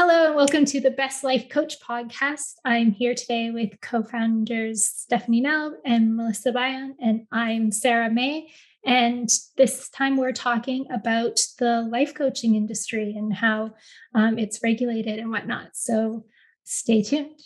Hello, 0.00 0.26
and 0.26 0.36
welcome 0.36 0.64
to 0.66 0.80
the 0.80 0.92
Best 0.92 1.24
Life 1.24 1.48
Coach 1.48 1.80
podcast. 1.80 2.52
I'm 2.64 2.92
here 2.92 3.16
today 3.16 3.50
with 3.50 3.80
co 3.80 4.04
founders 4.04 4.86
Stephanie 4.86 5.40
Nell 5.40 5.76
and 5.84 6.16
Melissa 6.16 6.52
Bayan, 6.52 6.94
and 7.00 7.26
I'm 7.32 7.72
Sarah 7.72 8.08
Mae. 8.08 8.46
And 8.86 9.28
this 9.56 9.88
time 9.88 10.16
we're 10.16 10.30
talking 10.30 10.86
about 10.92 11.40
the 11.58 11.82
life 11.90 12.14
coaching 12.14 12.54
industry 12.54 13.12
and 13.16 13.34
how 13.34 13.74
um, 14.14 14.38
it's 14.38 14.62
regulated 14.62 15.18
and 15.18 15.32
whatnot. 15.32 15.70
So 15.72 16.24
stay 16.62 17.02
tuned. 17.02 17.40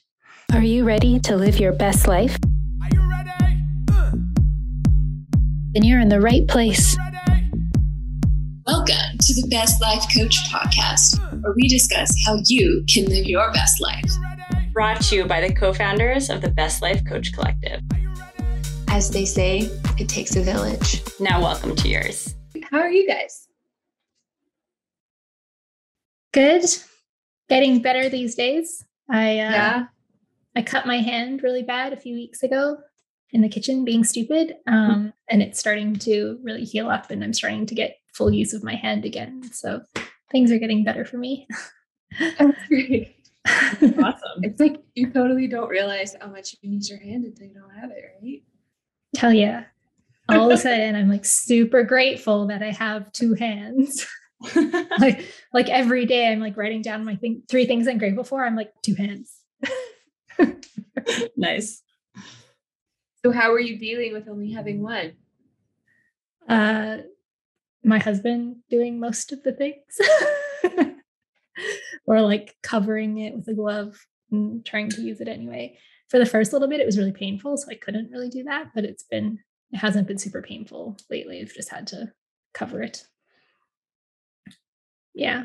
Are 0.53 0.62
you 0.62 0.84
ready 0.84 1.21
to 1.21 1.37
live 1.37 1.59
your 1.59 1.73
best 1.73 2.07
life? 2.07 2.37
Are 2.82 2.95
you 2.95 3.11
ready? 3.11 3.62
Uh. 3.91 4.11
Then 5.73 5.84
you're 5.84 6.00
in 6.00 6.11
the 6.11 6.21
right 6.21 6.46
place. 6.46 6.98
Welcome 8.64 9.18
to 9.18 9.34
the 9.34 9.48
Best 9.50 9.82
Life 9.82 10.04
Coach 10.16 10.36
podcast, 10.48 11.18
where 11.42 11.52
we 11.56 11.66
discuss 11.66 12.14
how 12.24 12.38
you 12.46 12.84
can 12.88 13.06
live 13.06 13.24
your 13.27 13.50
best 13.52 13.80
life. 13.80 14.08
Brought 14.73 15.00
to 15.02 15.16
you 15.16 15.27
by 15.27 15.41
the 15.41 15.52
co 15.52 15.73
founders 15.73 16.30
of 16.30 16.42
the 16.42 16.50
Best 16.50 16.80
Life 16.80 17.04
Coach 17.04 17.32
Collective. 17.32 17.80
As 18.88 19.10
they 19.10 19.24
say, 19.24 19.68
it 19.98 20.09
takes 20.09 20.37
a 20.37 20.42
village. 20.42 21.02
Now, 21.18 21.42
welcome 21.42 21.74
to 21.74 21.88
yours. 21.88 22.37
How 22.70 22.78
are 22.78 22.90
you 22.90 23.09
guys? 23.09 23.48
Good. 26.32 26.65
Getting 27.48 27.82
better 27.82 28.09
these 28.09 28.37
days. 28.37 28.84
I 29.10 29.40
uh, 29.40 29.51
yeah. 29.51 29.87
I 30.54 30.62
cut 30.62 30.87
my 30.87 30.98
hand 30.98 31.42
really 31.42 31.65
bad 31.65 31.92
a 31.92 31.96
few 31.96 32.15
weeks 32.15 32.45
ago 32.45 32.76
in 33.32 33.40
the 33.40 33.48
kitchen 33.48 33.84
being 33.84 34.04
stupid. 34.04 34.54
Um, 34.68 35.12
and 35.29 35.42
it's 35.42 35.59
starting 35.59 35.96
to 35.96 36.38
really 36.45 36.65
heal 36.65 36.88
up 36.88 37.10
and 37.10 37.24
I'm 37.24 37.32
starting 37.32 37.66
to 37.66 37.74
get 37.74 37.96
full 38.12 38.30
use 38.30 38.52
of 38.52 38.62
my 38.62 38.75
hand 38.75 39.05
again. 39.05 39.43
So 39.52 39.83
things 40.30 40.51
are 40.52 40.59
getting 40.59 40.84
better 40.84 41.05
for 41.05 41.19
me. 41.19 41.47
That's 42.19 42.66
great. 42.69 43.16
awesome. 43.47 44.43
It's 44.43 44.61
like 44.61 44.83
you 44.95 45.11
totally 45.11 45.48
don't 45.48 45.69
realize 45.69 46.15
how 46.21 46.29
much 46.29 46.54
you 46.60 46.71
use 46.71 46.88
your 46.88 47.01
hand 47.01 47.24
until 47.24 47.46
you 47.46 47.54
don't 47.54 47.80
have 47.80 47.91
it, 47.91 48.04
right? 48.23 48.43
Hell 49.16 49.32
yeah. 49.32 49.65
All 50.29 50.51
of 50.51 50.52
a 50.52 50.57
sudden 50.57 50.95
I'm 50.95 51.09
like 51.09 51.24
super 51.24 51.82
grateful 51.82 52.46
that 52.46 52.63
I 52.63 52.71
have 52.71 53.13
two 53.13 53.35
hands. 53.35 54.07
like 54.99 55.26
like 55.52 55.69
every 55.69 56.07
day 56.07 56.30
I'm 56.30 56.41
like 56.41 56.57
writing 56.57 56.82
down 56.82 57.04
my 57.04 57.16
thing 57.16 57.43
three 57.49 57.66
things 57.66 57.88
I'm 57.88 57.99
grateful 57.99 58.24
for. 58.24 58.45
I'm 58.45 58.57
like 58.57 58.73
two 58.82 58.95
hands. 58.95 59.37
nice. 61.37 61.82
So 63.24 63.32
how 63.32 63.52
are 63.52 63.60
you 63.60 63.79
dealing 63.79 64.12
with 64.12 64.28
only 64.28 64.53
having 64.53 64.82
one? 64.82 65.12
Uh 66.49 66.99
my 67.84 67.99
husband 67.99 68.56
doing 68.71 69.00
most 69.00 69.33
of 69.33 69.43
the 69.43 69.53
things. 69.53 70.00
or 72.06 72.21
like 72.21 72.56
covering 72.62 73.19
it 73.19 73.34
with 73.34 73.49
a 73.49 73.55
glove 73.55 73.99
and 74.31 74.65
trying 74.65 74.88
to 74.91 75.03
use 75.03 75.21
it 75.21 75.28
anyway. 75.28 75.77
For 76.09 76.19
the 76.19 76.27
first 76.27 76.53
little 76.53 76.69
bit, 76.69 76.81
it 76.81 76.87
was 76.87 76.99
really 76.99 77.12
painful, 77.12 77.56
so 77.56 77.71
I 77.71 77.75
couldn't 77.75 78.10
really 78.10 78.28
do 78.28 78.44
that, 78.44 78.71
but 78.75 78.84
it's 78.84 79.05
been 79.05 79.38
it 79.72 79.78
hasn't 79.78 80.06
been 80.06 80.19
super 80.19 80.43
painful 80.43 80.99
lately. 81.10 81.41
I've 81.41 81.55
just 81.55 81.71
had 81.71 81.87
to 81.88 82.12
cover 82.53 82.83
it. 82.83 83.06
Yeah. 85.15 85.44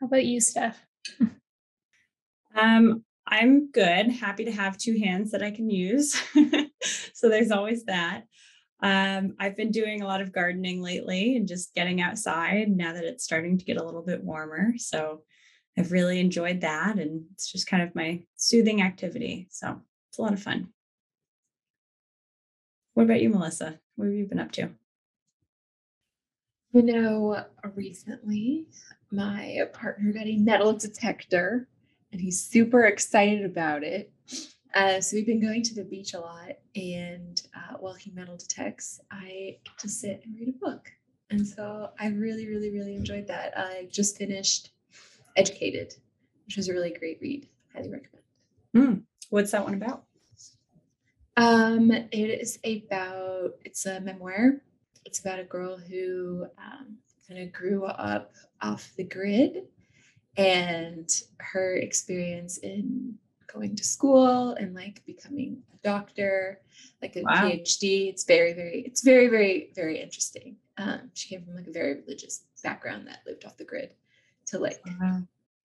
How 0.00 0.06
about 0.06 0.24
you, 0.24 0.40
Steph? 0.40 0.80
um, 2.56 3.04
I'm 3.26 3.70
good. 3.72 4.12
Happy 4.12 4.44
to 4.44 4.52
have 4.52 4.78
two 4.78 4.98
hands 4.98 5.32
that 5.32 5.42
I 5.42 5.50
can 5.50 5.70
use. 5.70 6.14
so 7.14 7.28
there's 7.28 7.50
always 7.50 7.84
that. 7.84 8.24
Um, 8.82 9.36
I've 9.38 9.56
been 9.56 9.70
doing 9.70 10.02
a 10.02 10.06
lot 10.06 10.20
of 10.20 10.32
gardening 10.32 10.82
lately 10.82 11.36
and 11.36 11.46
just 11.46 11.74
getting 11.74 12.00
outside 12.00 12.68
now 12.68 12.92
that 12.92 13.04
it's 13.04 13.22
starting 13.22 13.56
to 13.56 13.64
get 13.64 13.76
a 13.76 13.84
little 13.84 14.02
bit 14.02 14.24
warmer. 14.24 14.74
So 14.76 15.22
I've 15.78 15.92
really 15.92 16.18
enjoyed 16.18 16.60
that. 16.62 16.98
And 16.98 17.24
it's 17.32 17.50
just 17.50 17.68
kind 17.68 17.82
of 17.82 17.94
my 17.94 18.22
soothing 18.36 18.82
activity. 18.82 19.46
So 19.50 19.80
it's 20.08 20.18
a 20.18 20.22
lot 20.22 20.32
of 20.32 20.42
fun. 20.42 20.68
What 22.94 23.04
about 23.04 23.22
you, 23.22 23.30
Melissa? 23.30 23.78
What 23.94 24.06
have 24.06 24.14
you 24.14 24.26
been 24.26 24.40
up 24.40 24.52
to? 24.52 24.70
You 26.72 26.82
know, 26.82 27.44
recently 27.74 28.66
my 29.10 29.60
partner 29.72 30.12
got 30.12 30.26
a 30.26 30.36
metal 30.38 30.72
detector 30.72 31.68
and 32.10 32.20
he's 32.20 32.42
super 32.42 32.84
excited 32.84 33.44
about 33.44 33.84
it. 33.84 34.10
Uh, 34.74 35.00
so 35.00 35.16
we've 35.16 35.26
been 35.26 35.40
going 35.40 35.62
to 35.62 35.74
the 35.74 35.84
beach 35.84 36.14
a 36.14 36.20
lot, 36.20 36.52
and 36.74 37.42
uh, 37.54 37.76
while 37.78 37.94
he 37.94 38.10
metal 38.12 38.36
detects, 38.36 39.00
I 39.10 39.58
get 39.64 39.78
to 39.78 39.88
sit 39.88 40.22
and 40.24 40.34
read 40.34 40.48
a 40.48 40.52
book. 40.52 40.90
And 41.30 41.46
so 41.46 41.90
I 41.98 42.08
really, 42.08 42.46
really, 42.48 42.70
really 42.70 42.94
enjoyed 42.94 43.26
that. 43.26 43.52
I 43.56 43.88
just 43.90 44.16
finished 44.16 44.70
Educated, 45.36 45.94
which 46.44 46.56
was 46.56 46.68
a 46.68 46.72
really 46.72 46.90
great 46.90 47.18
read. 47.22 47.48
Highly 47.74 47.90
recommend. 47.90 48.24
Mm. 48.76 49.02
What's 49.30 49.50
that 49.52 49.64
one 49.64 49.74
about? 49.74 50.04
Um, 51.38 51.90
it 51.90 52.10
is 52.12 52.58
about 52.64 53.52
it's 53.64 53.86
a 53.86 54.00
memoir. 54.00 54.60
It's 55.06 55.20
about 55.20 55.38
a 55.38 55.44
girl 55.44 55.78
who 55.78 56.46
um, 56.58 56.98
kind 57.26 57.40
of 57.40 57.52
grew 57.52 57.86
up 57.86 58.32
off 58.60 58.92
the 58.96 59.04
grid 59.04 59.62
and 60.36 61.10
her 61.38 61.76
experience 61.76 62.58
in 62.58 63.14
going 63.52 63.76
to 63.76 63.84
school 63.84 64.52
and 64.52 64.74
like 64.74 65.04
becoming 65.06 65.62
a 65.74 65.76
doctor, 65.82 66.60
like 67.00 67.16
a 67.16 67.22
wow. 67.22 67.42
PhD. 67.42 68.08
It's 68.08 68.24
very, 68.24 68.52
very, 68.52 68.82
it's 68.86 69.02
very, 69.02 69.28
very, 69.28 69.70
very 69.74 70.00
interesting. 70.00 70.56
Um, 70.78 71.10
she 71.14 71.28
came 71.28 71.44
from 71.44 71.54
like 71.54 71.66
a 71.66 71.72
very 71.72 72.00
religious 72.00 72.44
background 72.62 73.06
that 73.08 73.20
lived 73.26 73.44
off 73.44 73.56
the 73.56 73.64
grid 73.64 73.94
to 74.46 74.58
like 74.58 74.80
wow. 75.00 75.22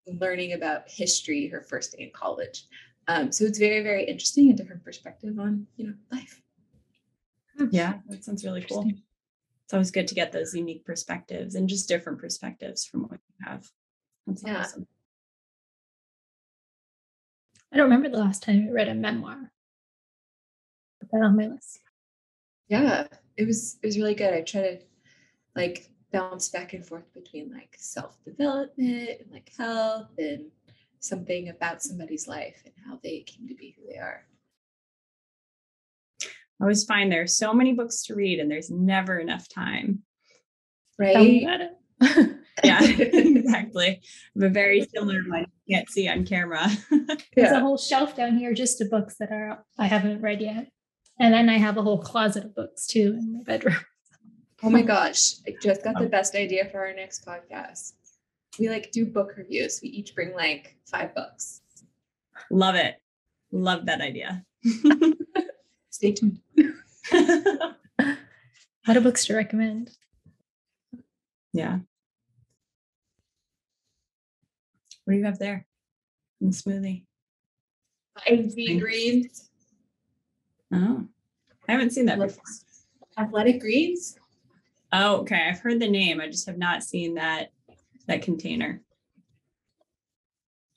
learning 0.06 0.52
about 0.52 0.88
history 0.88 1.48
her 1.48 1.62
first 1.62 1.92
day 1.92 2.04
in 2.04 2.10
college. 2.12 2.66
Um, 3.08 3.32
so 3.32 3.44
it's 3.44 3.58
very, 3.58 3.82
very 3.82 4.04
interesting, 4.04 4.50
a 4.50 4.54
different 4.54 4.84
perspective 4.84 5.38
on, 5.38 5.66
you 5.76 5.86
know, 5.88 5.94
life. 6.12 6.42
Yeah, 7.70 7.94
that 8.08 8.24
sounds 8.24 8.44
really 8.44 8.62
cool. 8.62 8.90
It's 9.64 9.74
always 9.74 9.90
good 9.90 10.08
to 10.08 10.14
get 10.14 10.32
those 10.32 10.54
unique 10.54 10.84
perspectives 10.84 11.54
and 11.54 11.68
just 11.68 11.88
different 11.88 12.18
perspectives 12.18 12.84
from 12.84 13.02
what 13.02 13.20
you 13.28 13.46
have. 13.46 13.68
That's 14.26 14.42
yeah. 14.44 14.60
awesome. 14.60 14.86
I 17.72 17.76
don't 17.76 17.84
remember 17.84 18.08
the 18.08 18.22
last 18.22 18.42
time 18.42 18.66
I 18.68 18.72
read 18.72 18.88
a 18.88 18.94
memoir. 18.94 19.52
Put 21.00 21.10
that 21.12 21.22
on 21.22 21.36
my 21.36 21.46
list. 21.46 21.80
Yeah, 22.68 23.06
it 23.36 23.46
was 23.46 23.78
it 23.82 23.86
was 23.86 23.96
really 23.96 24.14
good. 24.14 24.34
I 24.34 24.42
try 24.42 24.62
to 24.62 24.78
like 25.54 25.88
bounce 26.12 26.48
back 26.48 26.72
and 26.72 26.84
forth 26.84 27.12
between 27.14 27.52
like 27.52 27.76
self 27.78 28.22
development 28.24 29.20
and 29.20 29.30
like 29.32 29.52
health 29.56 30.10
and 30.18 30.46
something 30.98 31.48
about 31.48 31.82
somebody's 31.82 32.28
life 32.28 32.62
and 32.64 32.74
how 32.86 32.98
they 33.02 33.20
came 33.20 33.48
to 33.48 33.54
be 33.54 33.76
who 33.78 33.86
they 33.90 33.98
are. 33.98 34.24
I 36.60 36.64
always 36.64 36.84
find 36.84 37.10
there 37.10 37.22
are 37.22 37.26
so 37.26 37.54
many 37.54 37.72
books 37.72 38.02
to 38.04 38.14
read 38.14 38.38
and 38.38 38.50
there's 38.50 38.70
never 38.70 39.18
enough 39.18 39.48
time. 39.48 40.00
Right. 40.98 41.16
yeah, 42.64 42.82
exactly. 42.82 44.02
I'm 44.36 44.42
a 44.42 44.48
very 44.50 44.86
similar 44.94 45.22
one. 45.26 45.46
You 45.70 45.76
can't 45.76 45.88
see 45.88 46.08
on 46.08 46.26
camera. 46.26 46.68
There's 46.90 47.22
yeah. 47.36 47.58
a 47.58 47.60
whole 47.60 47.78
shelf 47.78 48.16
down 48.16 48.36
here 48.36 48.52
just 48.52 48.80
of 48.80 48.90
books 48.90 49.16
that 49.20 49.30
are 49.30 49.64
I 49.78 49.86
haven't 49.86 50.20
read 50.20 50.40
yet. 50.40 50.68
And 51.20 51.32
then 51.32 51.48
I 51.48 51.58
have 51.58 51.76
a 51.76 51.82
whole 51.82 52.02
closet 52.02 52.44
of 52.44 52.56
books 52.56 52.88
too 52.88 53.16
in 53.16 53.32
my 53.34 53.44
bedroom. 53.44 53.76
Oh 54.64 54.70
my 54.70 54.82
gosh. 54.82 55.34
I 55.46 55.54
just 55.62 55.84
got 55.84 55.94
the 55.94 56.06
um, 56.06 56.10
best 56.10 56.34
idea 56.34 56.68
for 56.70 56.80
our 56.80 56.92
next 56.92 57.24
podcast. 57.24 57.92
We 58.58 58.68
like 58.68 58.90
do 58.90 59.06
book 59.06 59.34
reviews. 59.36 59.78
We 59.80 59.90
each 59.90 60.14
bring 60.14 60.34
like 60.34 60.76
five 60.90 61.14
books. 61.14 61.60
Love 62.50 62.74
it. 62.74 62.96
Love 63.52 63.86
that 63.86 64.00
idea. 64.00 64.44
Stay 65.90 66.12
tuned. 66.12 66.40
what 67.10 67.76
are 68.88 69.00
books 69.00 69.24
to 69.26 69.36
recommend? 69.36 69.92
Yeah. 71.52 71.78
What 75.10 75.14
do 75.14 75.18
you 75.18 75.26
have 75.26 75.40
there 75.40 75.66
in 76.40 76.50
the 76.50 76.56
smoothie? 76.56 77.02
IV 78.28 78.80
greens. 78.80 79.50
Oh, 80.72 81.04
I 81.68 81.72
haven't 81.72 81.90
seen 81.90 82.06
that 82.06 82.20
before. 82.20 82.44
Athletic 83.18 83.60
greens. 83.60 84.16
Oh, 84.92 85.16
okay. 85.22 85.48
I've 85.48 85.58
heard 85.58 85.80
the 85.80 85.90
name. 85.90 86.20
I 86.20 86.28
just 86.28 86.46
have 86.46 86.58
not 86.58 86.84
seen 86.84 87.14
that 87.14 87.50
that 88.06 88.22
container. 88.22 88.82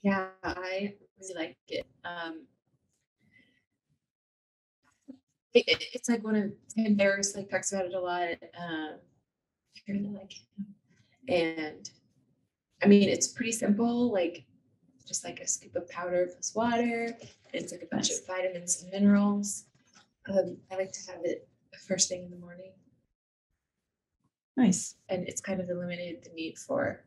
Yeah, 0.01 0.29
I 0.43 0.95
really 1.21 1.33
like 1.35 1.57
it. 1.67 1.85
Um, 2.03 2.47
it, 5.53 5.63
it, 5.67 5.83
it's 5.93 6.09
like 6.09 6.23
one 6.23 6.35
of 6.35 6.51
Tim 6.73 6.97
Ferriss 6.97 7.35
like 7.35 7.51
talks 7.51 7.71
about 7.71 7.85
it 7.85 7.93
a 7.93 7.99
lot. 7.99 8.29
Um, 8.59 8.95
I 9.77 9.91
really 9.91 10.07
like 10.07 10.33
it, 11.27 11.67
and 11.67 11.87
I 12.83 12.87
mean, 12.87 13.09
it's 13.09 13.27
pretty 13.27 13.51
simple, 13.51 14.11
like 14.11 14.45
just 15.07 15.23
like 15.23 15.39
a 15.39 15.47
scoop 15.47 15.75
of 15.75 15.89
powder 15.89 16.29
plus 16.33 16.53
water. 16.55 17.17
It's 17.53 17.71
like 17.71 17.81
a 17.83 17.85
bunch 17.95 18.09
of 18.11 18.25
vitamins 18.27 18.81
and 18.81 18.91
minerals. 18.91 19.65
Um, 20.29 20.57
I 20.71 20.75
like 20.75 20.91
to 20.93 21.11
have 21.11 21.21
it 21.23 21.47
first 21.87 22.09
thing 22.09 22.23
in 22.23 22.29
the 22.31 22.37
morning. 22.37 22.71
Nice. 24.57 24.95
And 25.09 25.27
it's 25.27 25.41
kind 25.41 25.59
of 25.59 25.69
eliminated 25.69 26.23
the 26.23 26.29
need 26.33 26.57
for 26.57 27.03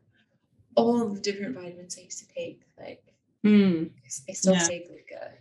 all 0.75 1.07
the 1.09 1.19
different 1.19 1.55
vitamins 1.55 1.97
I 1.97 2.03
used 2.03 2.19
to 2.19 2.27
take. 2.33 2.61
Like 2.79 3.03
Mm. 3.45 3.91
I 4.29 4.33
still 4.33 4.53
Yeah. 4.53 4.67
take 4.67 4.89
like 4.89 5.11
a 5.21 5.31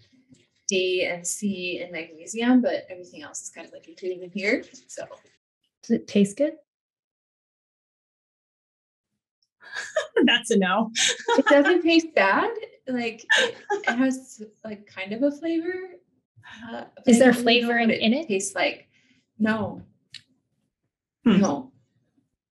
D 0.68 1.04
and 1.10 1.26
C 1.26 1.80
and 1.82 1.90
magnesium, 1.92 2.60
but 2.60 2.86
everything 2.90 3.22
else 3.22 3.42
is 3.42 3.50
kind 3.50 3.66
of 3.66 3.72
like 3.72 3.88
included 3.88 4.22
in 4.22 4.30
here. 4.30 4.64
So 4.86 5.06
Does 5.82 5.90
it 5.90 6.06
taste 6.08 6.36
good? 6.36 6.54
That's 10.25 10.50
a 10.50 10.58
no. 10.58 10.90
it 11.38 11.46
doesn't 11.46 11.82
taste 11.82 12.08
bad. 12.14 12.50
Like 12.88 13.25
it, 13.38 13.56
it 13.70 13.87
has 13.96 14.43
like 14.64 14.87
kind 14.87 15.12
of 15.12 15.23
a 15.23 15.31
flavor. 15.31 15.75
Uh, 16.70 16.84
Is 17.06 17.19
there 17.19 17.32
don't 17.32 17.44
really 17.44 17.61
know 17.61 17.67
flavoring 17.67 17.88
what 17.88 17.99
in 17.99 18.14
it? 18.14 18.28
Tastes 18.28 18.55
like 18.55 18.88
no, 19.38 19.82
Hmm. 21.25 21.40
no. 21.40 21.73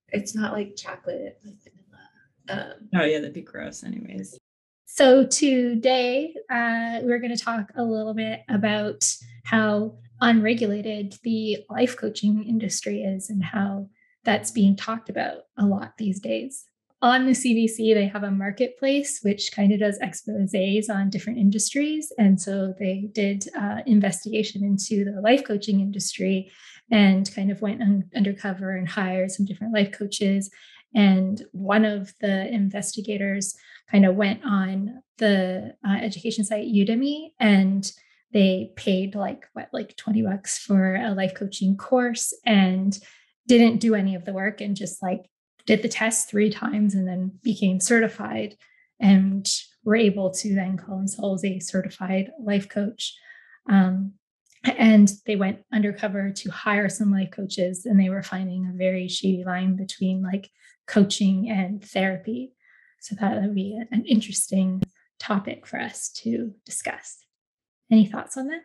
It's 0.09 0.35
not 0.35 0.53
like 0.53 0.75
chocolate, 0.75 1.39
like 1.45 1.55
vanilla. 1.63 2.73
Um, 2.73 2.89
Oh 2.95 3.03
yeah, 3.05 3.19
that'd 3.19 3.33
be 3.33 3.41
gross 3.41 3.83
anyways. 3.83 4.37
So 4.85 5.25
today 5.25 6.33
uh, 6.49 6.99
we're 7.03 7.19
going 7.19 7.35
to 7.35 7.43
talk 7.43 7.71
a 7.75 7.83
little 7.83 8.13
bit 8.13 8.41
about 8.49 9.03
how 9.43 9.97
unregulated 10.21 11.17
the 11.23 11.57
life 11.69 11.97
coaching 11.97 12.43
industry 12.45 13.01
is 13.03 13.29
and 13.29 13.43
how 13.43 13.89
that's 14.23 14.51
being 14.51 14.75
talked 14.75 15.09
about 15.09 15.39
a 15.57 15.65
lot 15.65 15.97
these 15.97 16.19
days. 16.21 16.65
On 17.05 17.27
the 17.27 17.33
CBC, 17.33 17.93
they 17.93 18.07
have 18.07 18.23
a 18.23 18.31
marketplace 18.31 19.19
which 19.21 19.51
kind 19.51 19.71
of 19.71 19.79
does 19.79 19.99
exposés 19.99 20.89
on 20.89 21.11
different 21.11 21.37
industries. 21.37 22.11
And 22.17 22.41
so 22.41 22.73
they 22.79 23.09
did 23.11 23.47
uh, 23.55 23.81
investigation 23.85 24.63
into 24.63 25.05
the 25.05 25.21
life 25.21 25.43
coaching 25.43 25.81
industry 25.81 26.51
and 26.89 27.31
kind 27.35 27.51
of 27.51 27.61
went 27.61 27.83
un- 27.83 28.09
undercover 28.15 28.75
and 28.75 28.89
hired 28.89 29.29
some 29.29 29.45
different 29.45 29.71
life 29.71 29.91
coaches. 29.91 30.49
And 30.95 31.45
one 31.51 31.85
of 31.85 32.11
the 32.21 32.51
investigators 32.51 33.53
kind 33.91 34.07
of 34.07 34.15
went 34.15 34.43
on 34.43 35.03
the 35.19 35.75
uh, 35.87 35.97
education 36.01 36.43
site 36.43 36.73
Udemy 36.73 37.33
and 37.39 37.91
they 38.33 38.71
paid 38.77 39.13
like 39.13 39.45
what 39.53 39.69
like 39.71 39.95
20 39.95 40.23
bucks 40.23 40.57
for 40.57 40.95
a 40.95 41.13
life 41.13 41.35
coaching 41.35 41.77
course 41.77 42.33
and 42.47 42.97
didn't 43.47 43.77
do 43.77 43.93
any 43.93 44.15
of 44.15 44.25
the 44.25 44.33
work 44.33 44.59
and 44.59 44.75
just 44.75 45.03
like 45.03 45.29
did 45.65 45.81
the 45.81 45.89
test 45.89 46.29
three 46.29 46.49
times 46.49 46.93
and 46.93 47.07
then 47.07 47.31
became 47.43 47.79
certified 47.79 48.55
and 48.99 49.47
were 49.83 49.95
able 49.95 50.31
to 50.31 50.55
then 50.55 50.77
call 50.77 50.97
themselves 50.97 51.43
a 51.43 51.59
certified 51.59 52.31
life 52.39 52.69
coach 52.69 53.13
um, 53.69 54.13
and 54.63 55.11
they 55.25 55.35
went 55.35 55.59
undercover 55.73 56.31
to 56.31 56.49
hire 56.49 56.89
some 56.89 57.11
life 57.11 57.29
coaches 57.31 57.85
and 57.85 57.99
they 57.99 58.09
were 58.09 58.23
finding 58.23 58.65
a 58.65 58.77
very 58.77 59.07
shady 59.07 59.43
line 59.45 59.75
between 59.75 60.23
like 60.23 60.49
coaching 60.87 61.49
and 61.49 61.83
therapy 61.83 62.51
so 63.05 63.15
that 63.19 63.39
would 63.39 63.53
be 63.53 63.79
an 63.91 64.03
interesting 64.05 64.81
topic 65.19 65.67
for 65.67 65.79
us 65.79 66.09
to 66.09 66.53
discuss. 66.65 67.17
Any 67.91 68.07
thoughts 68.07 68.35
on 68.35 68.47
that? 68.47 68.61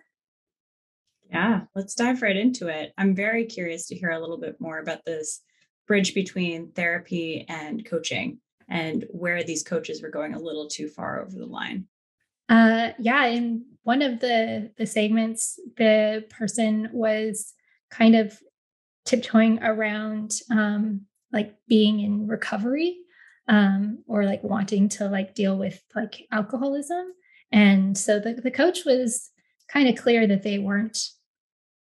Yeah, 1.30 1.60
let's 1.74 1.94
dive 1.94 2.22
right 2.22 2.36
into 2.36 2.68
it. 2.68 2.92
I'm 2.96 3.14
very 3.14 3.44
curious 3.44 3.86
to 3.88 3.94
hear 3.94 4.10
a 4.10 4.18
little 4.18 4.38
bit 4.38 4.56
more 4.58 4.78
about 4.78 5.04
this 5.04 5.42
bridge 5.90 6.14
between 6.14 6.70
therapy 6.70 7.44
and 7.48 7.84
coaching 7.84 8.38
and 8.68 9.06
where 9.10 9.42
these 9.42 9.64
coaches 9.64 10.00
were 10.00 10.08
going 10.08 10.34
a 10.34 10.38
little 10.38 10.68
too 10.68 10.86
far 10.86 11.20
over 11.20 11.36
the 11.36 11.44
line. 11.44 11.84
Uh, 12.48 12.90
yeah, 13.00 13.26
in 13.26 13.64
one 13.82 14.00
of 14.00 14.20
the 14.20 14.70
the 14.78 14.86
segments, 14.86 15.58
the 15.76 16.24
person 16.30 16.88
was 16.92 17.54
kind 17.90 18.14
of 18.14 18.38
tiptoeing 19.04 19.60
around 19.64 20.30
um, 20.52 21.06
like 21.32 21.56
being 21.66 21.98
in 21.98 22.28
recovery 22.28 22.96
um, 23.48 24.04
or 24.06 24.24
like 24.24 24.44
wanting 24.44 24.88
to 24.90 25.08
like 25.08 25.34
deal 25.34 25.58
with 25.58 25.82
like 25.96 26.24
alcoholism, 26.30 27.06
and 27.50 27.98
so 27.98 28.20
the 28.20 28.34
the 28.34 28.52
coach 28.62 28.84
was 28.86 29.30
kind 29.68 29.88
of 29.88 29.96
clear 29.96 30.28
that 30.28 30.44
they 30.44 30.60
weren't 30.60 30.98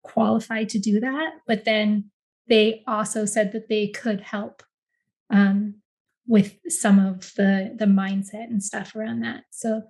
qualified 0.04 0.68
to 0.68 0.78
do 0.78 1.00
that, 1.00 1.32
but 1.48 1.64
then 1.64 2.12
they 2.48 2.82
also 2.86 3.24
said 3.24 3.52
that 3.52 3.68
they 3.68 3.88
could 3.88 4.20
help 4.20 4.62
um, 5.30 5.76
with 6.26 6.58
some 6.68 6.98
of 6.98 7.32
the 7.34 7.74
the 7.78 7.86
mindset 7.86 8.44
and 8.44 8.62
stuff 8.62 8.94
around 8.94 9.20
that. 9.20 9.44
So 9.50 9.82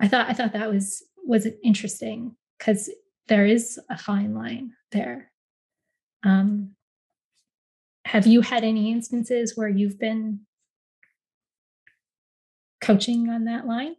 I 0.00 0.08
thought 0.08 0.28
I 0.28 0.32
thought 0.32 0.52
that 0.52 0.70
was 0.70 1.02
was 1.24 1.46
interesting 1.62 2.36
because 2.58 2.90
there 3.28 3.46
is 3.46 3.78
a 3.90 3.98
fine 3.98 4.34
line 4.34 4.72
there. 4.92 5.30
Um, 6.24 6.74
have 8.04 8.26
you 8.26 8.40
had 8.40 8.64
any 8.64 8.90
instances 8.90 9.56
where 9.56 9.68
you've 9.68 9.98
been 9.98 10.40
coaching 12.80 13.28
on 13.28 13.44
that 13.44 13.66
line? 13.66 13.96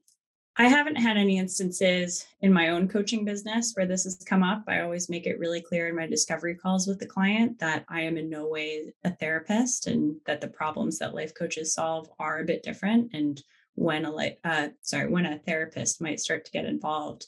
I 0.60 0.68
haven't 0.68 0.98
had 0.98 1.16
any 1.16 1.38
instances 1.38 2.28
in 2.42 2.52
my 2.52 2.68
own 2.68 2.90
coaching 2.90 3.24
business 3.24 3.72
where 3.76 3.86
this 3.86 4.04
has 4.04 4.18
come 4.26 4.44
up. 4.44 4.66
I 4.68 4.82
always 4.82 5.08
make 5.08 5.26
it 5.26 5.40
really 5.40 5.62
clear 5.62 5.88
in 5.88 5.96
my 5.96 6.06
discovery 6.06 6.54
calls 6.54 6.86
with 6.86 7.00
the 7.00 7.06
client 7.06 7.58
that 7.60 7.86
I 7.88 8.02
am 8.02 8.18
in 8.18 8.30
no 8.30 8.46
way 8.46 8.94
a 9.06 9.12
therapist 9.12 9.88
and 9.88 10.18
that 10.26 10.42
the 10.42 10.50
problems 10.50 11.00
that 11.00 11.16
life 11.16 11.34
coaches 11.34 11.74
solve 11.74 12.10
are 12.20 12.40
a 12.40 12.46
bit 12.46 12.62
different. 12.62 13.12
And 13.14 13.42
when 13.76 14.04
a 14.04 14.38
uh, 14.44 14.68
sorry 14.82 15.08
when 15.08 15.26
a 15.26 15.40
therapist 15.40 16.02
might 16.02 16.20
start 16.20 16.44
to 16.44 16.52
get 16.52 16.66
involved. 16.66 17.28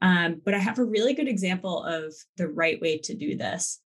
Um, 0.00 0.42
but 0.44 0.52
I 0.52 0.58
have 0.58 0.80
a 0.80 0.84
really 0.84 1.14
good 1.14 1.28
example 1.28 1.84
of 1.84 2.12
the 2.36 2.48
right 2.48 2.80
way 2.80 2.98
to 2.98 3.14
do 3.14 3.36
this. 3.36 3.78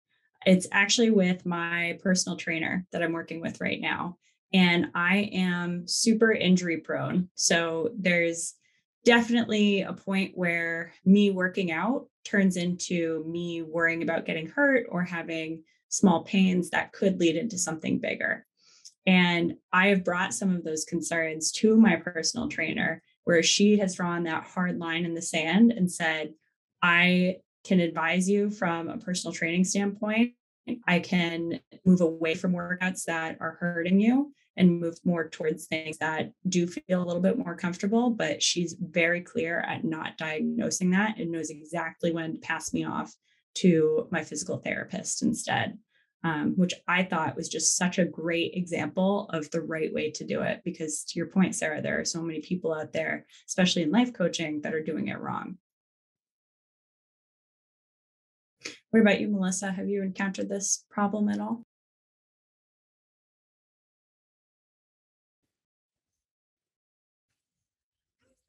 It's 0.47 0.69
actually 0.73 1.11
with 1.11 1.45
my 1.45 1.99
personal 2.03 2.39
trainer 2.39 2.87
that 2.93 3.03
I'm 3.03 3.13
working 3.13 3.43
with 3.43 3.61
right 3.61 3.79
now. 3.79 4.17
And 4.55 4.87
I 4.95 5.29
am 5.35 5.87
super 5.87 6.33
injury 6.33 6.79
prone. 6.79 7.29
So 7.35 7.91
there's 7.99 8.55
definitely 9.07 9.83
a 9.83 9.93
point 9.93 10.33
where 10.35 10.93
me 11.05 11.31
working 11.31 11.71
out 11.71 12.09
turns 12.25 12.57
into 12.57 13.25
me 13.27 13.63
worrying 13.63 14.03
about 14.03 14.27
getting 14.27 14.49
hurt 14.49 14.85
or 14.91 15.03
having 15.03 15.63
small 15.89 16.25
pains 16.25 16.71
that 16.71 16.93
could 16.93 17.19
lead 17.19 17.37
into 17.37 17.57
something 17.57 18.01
bigger. 18.01 18.45
And 19.07 19.55
I 19.73 19.87
have 19.89 20.05
brought 20.05 20.35
some 20.35 20.55
of 20.55 20.65
those 20.65 20.85
concerns 20.85 21.53
to 21.53 21.77
my 21.77 21.95
personal 21.95 22.49
trainer, 22.49 23.01
where 23.23 23.43
she 23.43 23.79
has 23.79 23.95
drawn 23.95 24.25
that 24.25 24.45
hard 24.45 24.79
line 24.79 25.05
in 25.05 25.15
the 25.15 25.23
sand 25.23 25.73
and 25.73 25.91
said, 25.91 26.35
I 26.83 27.37
can 27.65 27.79
advise 27.79 28.29
you 28.29 28.51
from 28.51 28.89
a 28.89 28.99
personal 28.99 29.33
training 29.33 29.65
standpoint. 29.65 30.33
I 30.89 30.99
can 30.99 31.61
move 31.85 32.01
away 32.01 32.35
from 32.35 32.53
workouts 32.53 33.05
that 33.05 33.37
are 33.41 33.57
hurting 33.61 34.01
you 34.01 34.33
and 34.57 34.81
move 34.81 34.99
more 35.05 35.29
towards 35.29 35.67
things 35.67 35.99
that 35.99 36.33
do 36.49 36.67
feel 36.67 37.03
a 37.03 37.05
little 37.05 37.23
bit 37.23 37.39
more 37.39 37.57
comfortable. 37.57 38.11
But 38.11 38.43
she's 38.43 38.77
very 38.81 39.21
clear 39.21 39.61
at 39.61 39.85
not 39.85 40.19
diagnosing 40.19 40.91
that 40.91 41.19
and 41.19 41.31
knows 41.31 41.51
exactly 41.51 42.13
when 42.13 42.35
to 42.35 42.39
pass 42.41 42.73
me 42.73 42.85
off 42.85 43.15
to 43.57 44.09
my 44.11 44.23
physical 44.23 44.59
therapist 44.59 45.23
instead 45.23 45.79
um, 46.27 46.55
which 46.57 46.75
I 46.89 47.05
thought 47.05 47.37
was 47.37 47.49
just 47.49 47.77
such 47.77 47.99
a 47.99 48.05
great 48.05 48.55
example 48.55 49.29
of 49.33 49.49
the 49.53 49.61
right 49.61 49.93
way 49.95 50.11
to 50.13 50.25
do 50.25 50.43
it. 50.43 50.61
Because 50.65 51.05
to 51.05 51.19
your 51.19 51.29
point, 51.29 51.55
Sarah, 51.55 51.81
there 51.81 52.01
are 52.01 52.05
so 52.05 52.21
many 52.21 52.41
people 52.41 52.75
out 52.75 52.93
there, 52.93 53.27
especially 53.47 53.83
in 53.83 53.93
life 53.93 54.13
coaching, 54.13 54.63
that 54.63 54.75
are 54.75 54.83
doing 54.83 55.07
it 55.07 55.21
wrong. 55.21 55.59
What 58.91 59.03
about 59.03 59.21
you, 59.21 59.29
Melissa? 59.29 59.71
Have 59.71 59.89
you 59.89 60.03
encountered 60.03 60.49
this 60.49 60.85
problem 60.91 61.29
at 61.29 61.39
all? 61.39 61.65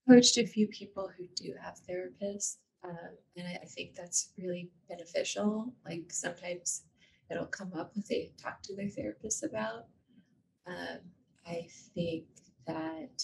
Coached 0.07 0.37
a 0.37 0.45
few 0.45 0.67
people 0.67 1.09
who 1.17 1.25
do 1.35 1.53
have 1.61 1.79
therapists, 1.89 2.57
um, 2.83 3.17
and 3.35 3.47
I, 3.47 3.59
I 3.61 3.65
think 3.65 3.95
that's 3.95 4.29
really 4.37 4.69
beneficial. 4.89 5.73
Like 5.85 6.05
sometimes 6.11 6.83
it'll 7.29 7.45
come 7.45 7.73
up 7.73 7.95
what 7.95 8.07
they 8.07 8.31
talk 8.41 8.61
to 8.63 8.75
their 8.75 8.89
therapist 8.89 9.43
about. 9.43 9.85
Um, 10.65 10.99
I 11.45 11.67
think 11.95 12.25
that 12.65 13.23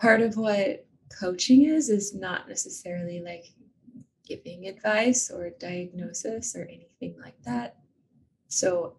part 0.00 0.20
of 0.20 0.36
what 0.36 0.86
coaching 1.08 1.64
is 1.64 1.88
is 1.88 2.14
not 2.14 2.48
necessarily 2.48 3.20
like 3.20 3.44
giving 4.26 4.66
advice 4.66 5.30
or 5.30 5.50
diagnosis 5.58 6.54
or 6.54 6.64
anything 6.64 7.16
like 7.22 7.40
that. 7.44 7.76
So 8.48 8.96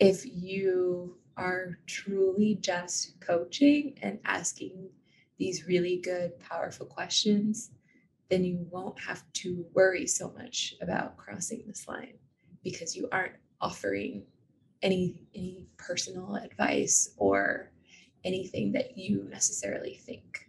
if 0.00 0.24
you 0.24 1.16
are 1.38 1.78
truly 1.86 2.58
just 2.60 3.18
coaching 3.20 3.96
and 4.02 4.18
asking 4.24 4.90
these 5.38 5.66
really 5.66 5.98
good, 5.98 6.38
powerful 6.40 6.84
questions, 6.84 7.70
then 8.28 8.44
you 8.44 8.66
won't 8.70 8.98
have 9.00 9.22
to 9.32 9.64
worry 9.72 10.06
so 10.06 10.32
much 10.36 10.74
about 10.82 11.16
crossing 11.16 11.62
this 11.66 11.86
line 11.88 12.14
because 12.62 12.96
you 12.96 13.08
aren't 13.12 13.36
offering 13.60 14.24
any 14.82 15.26
any 15.34 15.66
personal 15.76 16.36
advice 16.36 17.14
or 17.16 17.70
anything 18.24 18.72
that 18.72 18.98
you 18.98 19.26
necessarily 19.30 19.94
think. 19.94 20.47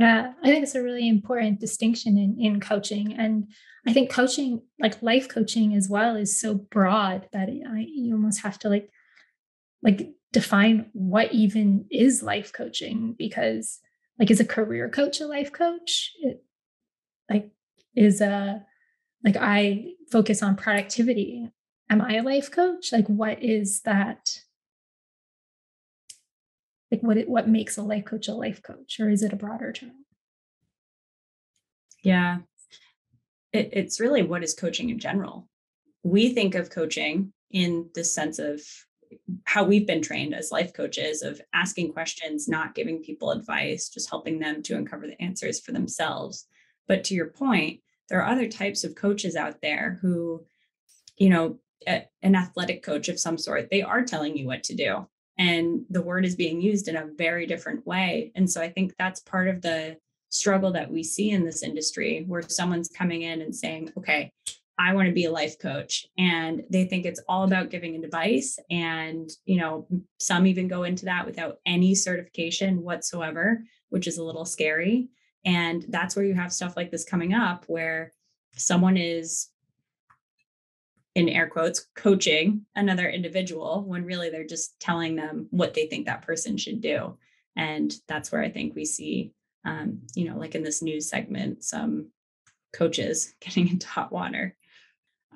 Yeah, 0.00 0.32
I 0.42 0.46
think 0.46 0.62
it's 0.62 0.74
a 0.74 0.82
really 0.82 1.10
important 1.10 1.60
distinction 1.60 2.16
in, 2.16 2.40
in 2.40 2.58
coaching. 2.58 3.12
And 3.12 3.48
I 3.86 3.92
think 3.92 4.10
coaching, 4.10 4.62
like 4.80 5.02
life 5.02 5.28
coaching 5.28 5.74
as 5.74 5.90
well, 5.90 6.16
is 6.16 6.40
so 6.40 6.54
broad 6.54 7.28
that 7.34 7.50
I, 7.50 7.86
you 7.86 8.14
almost 8.14 8.40
have 8.40 8.58
to 8.60 8.70
like 8.70 8.90
like 9.82 10.08
define 10.32 10.86
what 10.94 11.32
even 11.32 11.84
is 11.90 12.22
life 12.22 12.50
coaching 12.50 13.14
because 13.18 13.78
like 14.18 14.30
is 14.30 14.40
a 14.40 14.44
career 14.44 14.88
coach 14.88 15.20
a 15.20 15.26
life 15.26 15.52
coach 15.52 16.12
it, 16.20 16.44
like 17.28 17.50
is 17.96 18.20
a 18.20 18.62
like 19.24 19.36
i 19.40 19.86
focus 20.12 20.42
on 20.42 20.54
productivity 20.54 21.48
am 21.88 22.02
i 22.02 22.16
a 22.16 22.22
life 22.22 22.50
coach 22.50 22.92
like 22.92 23.06
what 23.06 23.42
is 23.42 23.80
that 23.82 24.40
like 26.90 27.02
what 27.02 27.16
it, 27.16 27.28
what 27.28 27.48
makes 27.48 27.76
a 27.76 27.82
life 27.82 28.04
coach 28.04 28.28
a 28.28 28.34
life 28.34 28.62
coach 28.62 28.98
or 29.00 29.10
is 29.10 29.22
it 29.22 29.32
a 29.32 29.36
broader 29.36 29.72
term? 29.72 30.04
Yeah. 32.02 32.38
It, 33.52 33.70
it's 33.72 34.00
really 34.00 34.22
what 34.22 34.42
is 34.42 34.54
coaching 34.54 34.90
in 34.90 34.98
general. 34.98 35.48
We 36.02 36.32
think 36.34 36.54
of 36.54 36.70
coaching 36.70 37.32
in 37.50 37.90
the 37.94 38.04
sense 38.04 38.38
of 38.38 38.60
how 39.44 39.64
we've 39.64 39.86
been 39.86 40.02
trained 40.02 40.34
as 40.34 40.52
life 40.52 40.72
coaches 40.72 41.22
of 41.22 41.40
asking 41.52 41.92
questions 41.92 42.48
not 42.48 42.74
giving 42.74 43.02
people 43.02 43.32
advice 43.32 43.88
just 43.88 44.08
helping 44.08 44.38
them 44.38 44.62
to 44.62 44.76
uncover 44.76 45.06
the 45.06 45.20
answers 45.20 45.60
for 45.60 45.72
themselves. 45.72 46.46
But 46.86 47.04
to 47.04 47.14
your 47.14 47.26
point 47.26 47.80
there 48.08 48.20
are 48.20 48.30
other 48.30 48.48
types 48.48 48.84
of 48.84 48.94
coaches 48.94 49.36
out 49.36 49.60
there 49.62 49.98
who 50.02 50.44
you 51.16 51.28
know 51.28 51.58
a, 51.88 52.04
an 52.22 52.34
athletic 52.34 52.82
coach 52.82 53.08
of 53.08 53.18
some 53.18 53.38
sort 53.38 53.68
they 53.70 53.82
are 53.82 54.04
telling 54.04 54.36
you 54.36 54.46
what 54.46 54.64
to 54.64 54.74
do 54.74 55.06
and 55.40 55.84
the 55.90 56.02
word 56.02 56.24
is 56.24 56.36
being 56.36 56.60
used 56.60 56.86
in 56.86 56.96
a 56.96 57.08
very 57.16 57.46
different 57.46 57.84
way 57.84 58.30
and 58.36 58.48
so 58.48 58.60
i 58.60 58.68
think 58.68 58.94
that's 58.96 59.20
part 59.20 59.48
of 59.48 59.60
the 59.62 59.96
struggle 60.28 60.70
that 60.70 60.90
we 60.90 61.02
see 61.02 61.30
in 61.30 61.44
this 61.44 61.64
industry 61.64 62.24
where 62.28 62.42
someone's 62.42 62.88
coming 62.88 63.22
in 63.22 63.42
and 63.42 63.54
saying 63.54 63.90
okay 63.98 64.30
I 64.80 64.94
want 64.94 65.08
to 65.08 65.12
be 65.12 65.26
a 65.26 65.30
life 65.30 65.58
coach. 65.58 66.06
And 66.16 66.62
they 66.70 66.86
think 66.86 67.04
it's 67.04 67.20
all 67.28 67.44
about 67.44 67.68
giving 67.68 68.02
advice. 68.02 68.58
And, 68.70 69.28
you 69.44 69.58
know, 69.58 69.86
some 70.18 70.46
even 70.46 70.68
go 70.68 70.84
into 70.84 71.04
that 71.04 71.26
without 71.26 71.58
any 71.66 71.94
certification 71.94 72.82
whatsoever, 72.82 73.62
which 73.90 74.06
is 74.06 74.16
a 74.16 74.24
little 74.24 74.46
scary. 74.46 75.08
And 75.44 75.84
that's 75.90 76.16
where 76.16 76.24
you 76.24 76.32
have 76.32 76.50
stuff 76.50 76.78
like 76.78 76.90
this 76.90 77.04
coming 77.04 77.34
up 77.34 77.64
where 77.66 78.12
someone 78.56 78.96
is, 78.96 79.48
in 81.14 81.28
air 81.28 81.48
quotes, 81.48 81.86
coaching 81.96 82.66
another 82.74 83.08
individual 83.08 83.84
when 83.86 84.04
really 84.04 84.30
they're 84.30 84.46
just 84.46 84.78
telling 84.80 85.16
them 85.16 85.48
what 85.50 85.74
they 85.74 85.86
think 85.86 86.06
that 86.06 86.22
person 86.22 86.56
should 86.56 86.80
do. 86.80 87.16
And 87.56 87.92
that's 88.06 88.30
where 88.30 88.42
I 88.42 88.50
think 88.50 88.74
we 88.74 88.84
see, 88.84 89.32
um, 89.64 90.02
you 90.14 90.28
know, 90.28 90.38
like 90.38 90.54
in 90.54 90.62
this 90.62 90.82
news 90.82 91.08
segment, 91.08 91.64
some 91.64 92.10
coaches 92.72 93.34
getting 93.40 93.68
into 93.68 93.88
hot 93.88 94.12
water. 94.12 94.56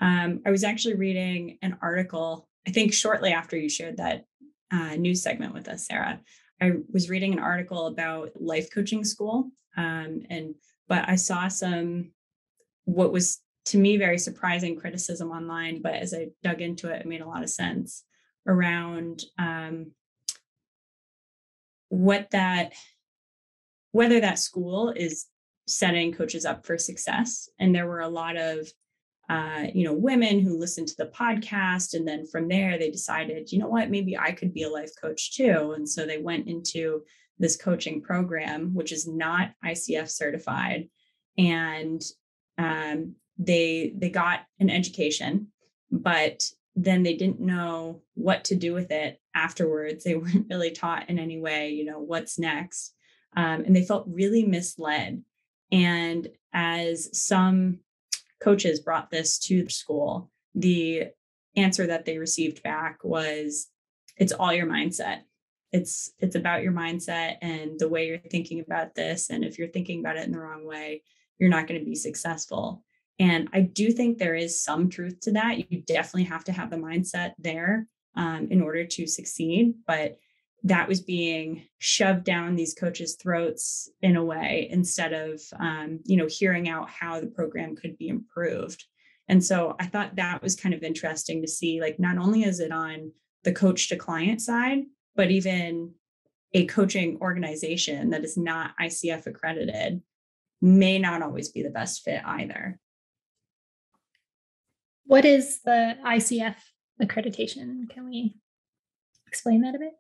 Um, 0.00 0.43
I 0.47 0.50
was 0.50 0.64
actually 0.64 0.95
reading 0.95 1.59
an 1.62 1.78
article, 1.83 2.49
I 2.66 2.71
think 2.71 2.93
shortly 2.93 3.33
after 3.33 3.57
you 3.57 3.69
shared 3.69 3.99
that 3.99 4.25
uh, 4.73 4.97
news 4.97 5.23
segment 5.23 5.54
with 5.54 5.69
us, 5.69 5.87
Sarah. 5.87 6.21
I 6.61 6.73
was 6.93 7.11
reading 7.11 7.33
an 7.33 7.38
article 7.38 7.87
about 7.87 8.31
life 8.40 8.73
coaching 8.73 9.04
school. 9.04 9.50
Um, 9.76 10.23
and 10.31 10.54
but 10.88 11.09
I 11.09 11.16
saw 11.16 11.49
some 11.49 12.11
what 12.85 13.12
was 13.12 13.40
to 13.66 13.78
me 13.78 13.97
very 13.97 14.18
surprising 14.18 14.76
criticism 14.76 15.30
online, 15.30 15.83
but 15.83 15.94
as 15.94 16.12
I 16.12 16.28
dug 16.42 16.61
into 16.61 16.90
it, 16.90 17.00
it 17.00 17.06
made 17.06 17.23
a 17.23 17.26
lot 17.26 17.42
of 17.42 17.50
sense 17.50 18.04
around 18.47 19.23
um, 19.38 19.92
what 21.88 22.30
that 22.33 22.73
whether 23.92 24.21
that 24.21 24.40
school 24.40 24.90
is 24.90 25.26
setting 25.68 26.12
coaches 26.12 26.44
up 26.44 26.66
for 26.66 26.76
success. 26.76 27.49
And 27.61 27.73
there 27.73 27.87
were 27.87 28.00
a 28.00 28.09
lot 28.09 28.37
of 28.37 28.68
uh, 29.28 29.66
you 29.73 29.85
know, 29.85 29.92
women 29.92 30.40
who 30.40 30.59
listened 30.59 30.88
to 30.88 30.97
the 30.99 31.06
podcast. 31.06 31.94
And 31.94 32.06
then 32.06 32.26
from 32.26 32.49
there, 32.49 32.78
they 32.78 32.90
decided, 32.90 33.50
you 33.50 33.59
know 33.59 33.68
what, 33.68 33.90
maybe 33.90 34.18
I 34.18 34.33
could 34.33 34.52
be 34.52 34.64
a 34.64 34.68
life 34.68 34.90
coach 35.00 35.35
too. 35.35 35.73
And 35.76 35.88
so 35.88 36.04
they 36.04 36.18
went 36.18 36.47
into 36.47 37.02
this 37.38 37.56
coaching 37.56 38.02
program, 38.02 38.75
which 38.75 38.92
is 38.92 39.09
not 39.09 39.52
ICF 39.64 40.11
certified. 40.11 40.88
And 41.38 42.02
um, 42.59 43.14
they 43.38 43.92
they 43.96 44.10
got 44.10 44.40
an 44.60 44.70
education, 44.70 45.48
but 45.90 46.50
then 46.76 47.02
they 47.02 47.14
didn't 47.14 47.40
know 47.40 48.02
what 48.14 48.44
to 48.44 48.54
do 48.54 48.74
with 48.74 48.90
it 48.90 49.20
afterwards. 49.34 50.04
They 50.04 50.14
weren't 50.14 50.46
really 50.48 50.70
taught 50.70 51.08
in 51.08 51.18
any 51.18 51.40
way, 51.40 51.70
you 51.70 51.84
know, 51.84 52.00
what's 52.00 52.38
next. 52.38 52.94
Um, 53.36 53.64
and 53.64 53.74
they 53.74 53.84
felt 53.84 54.06
really 54.06 54.44
misled. 54.44 55.22
And 55.72 56.28
as 56.52 57.08
some 57.18 57.80
coaches 58.40 58.80
brought 58.80 59.10
this 59.10 59.38
to 59.40 59.68
school, 59.68 60.30
the 60.54 61.08
answer 61.56 61.86
that 61.86 62.04
they 62.04 62.18
received 62.18 62.62
back 62.62 63.02
was 63.02 63.68
it's 64.16 64.32
all 64.32 64.52
your 64.52 64.66
mindset. 64.66 65.20
It's 65.72 66.12
it's 66.20 66.36
about 66.36 66.62
your 66.62 66.72
mindset 66.72 67.36
and 67.42 67.78
the 67.80 67.88
way 67.88 68.06
you're 68.06 68.18
thinking 68.18 68.60
about 68.60 68.94
this 68.94 69.30
and 69.30 69.44
if 69.44 69.58
you're 69.58 69.68
thinking 69.68 69.98
about 69.98 70.16
it 70.16 70.24
in 70.24 70.30
the 70.30 70.38
wrong 70.38 70.64
way, 70.64 71.02
you're 71.38 71.50
not 71.50 71.66
going 71.66 71.80
to 71.80 71.84
be 71.84 71.96
successful. 71.96 72.84
And 73.18 73.49
I 73.52 73.61
do 73.61 73.92
think 73.92 74.18
there 74.18 74.35
is 74.35 74.62
some 74.62 74.90
truth 74.90 75.21
to 75.21 75.33
that. 75.33 75.71
You 75.71 75.83
definitely 75.83 76.25
have 76.25 76.44
to 76.44 76.52
have 76.52 76.71
the 76.71 76.76
mindset 76.76 77.35
there 77.38 77.87
um, 78.16 78.49
in 78.50 78.61
order 78.61 78.85
to 78.85 79.06
succeed. 79.06 79.75
But 79.87 80.18
that 80.64 80.88
was 80.88 81.02
being 81.02 81.62
shoved 81.78 82.25
down 82.25 82.56
these 82.56 82.75
coaches' 82.75 83.16
throats 83.21 83.90
in 84.00 84.16
a 84.16 84.25
way 84.25 84.66
instead 84.71 85.12
of 85.12 85.40
um, 85.61 86.00
you 86.04 86.16
know 86.16 86.26
hearing 86.26 86.68
out 86.68 86.88
how 86.88 87.21
the 87.21 87.26
program 87.26 87.76
could 87.76 87.97
be 87.99 88.09
improved 88.09 88.85
and 89.28 89.44
so 89.44 89.76
i 89.78 89.87
thought 89.87 90.16
that 90.16 90.42
was 90.42 90.56
kind 90.56 90.75
of 90.75 90.83
interesting 90.83 91.42
to 91.42 91.49
see 91.49 91.80
like 91.80 92.00
not 92.00 92.18
only 92.18 92.42
is 92.42 92.61
it 92.61 92.73
on 92.73 93.12
the 93.44 93.52
coach 93.52 93.88
to 93.88 93.97
client 93.97 94.40
side 94.40 94.83
but 95.14 95.30
even 95.30 95.92
a 96.54 96.64
coaching 96.66 97.18
organization 97.21 98.11
that 98.11 98.25
is 98.25 98.37
not 98.37 98.73
icf 98.80 99.26
accredited 99.26 100.02
may 100.61 100.99
not 100.99 101.23
always 101.23 101.50
be 101.50 101.62
the 101.62 101.71
best 101.71 102.02
fit 102.02 102.23
either 102.25 102.78
what 105.04 105.25
is 105.25 105.61
the 105.62 105.96
icf 106.06 106.56
accreditation 107.02 107.88
can 107.90 108.08
we 108.08 108.37
explain 109.26 109.61
that 109.62 109.75
a 109.75 109.78
bit 109.78 109.94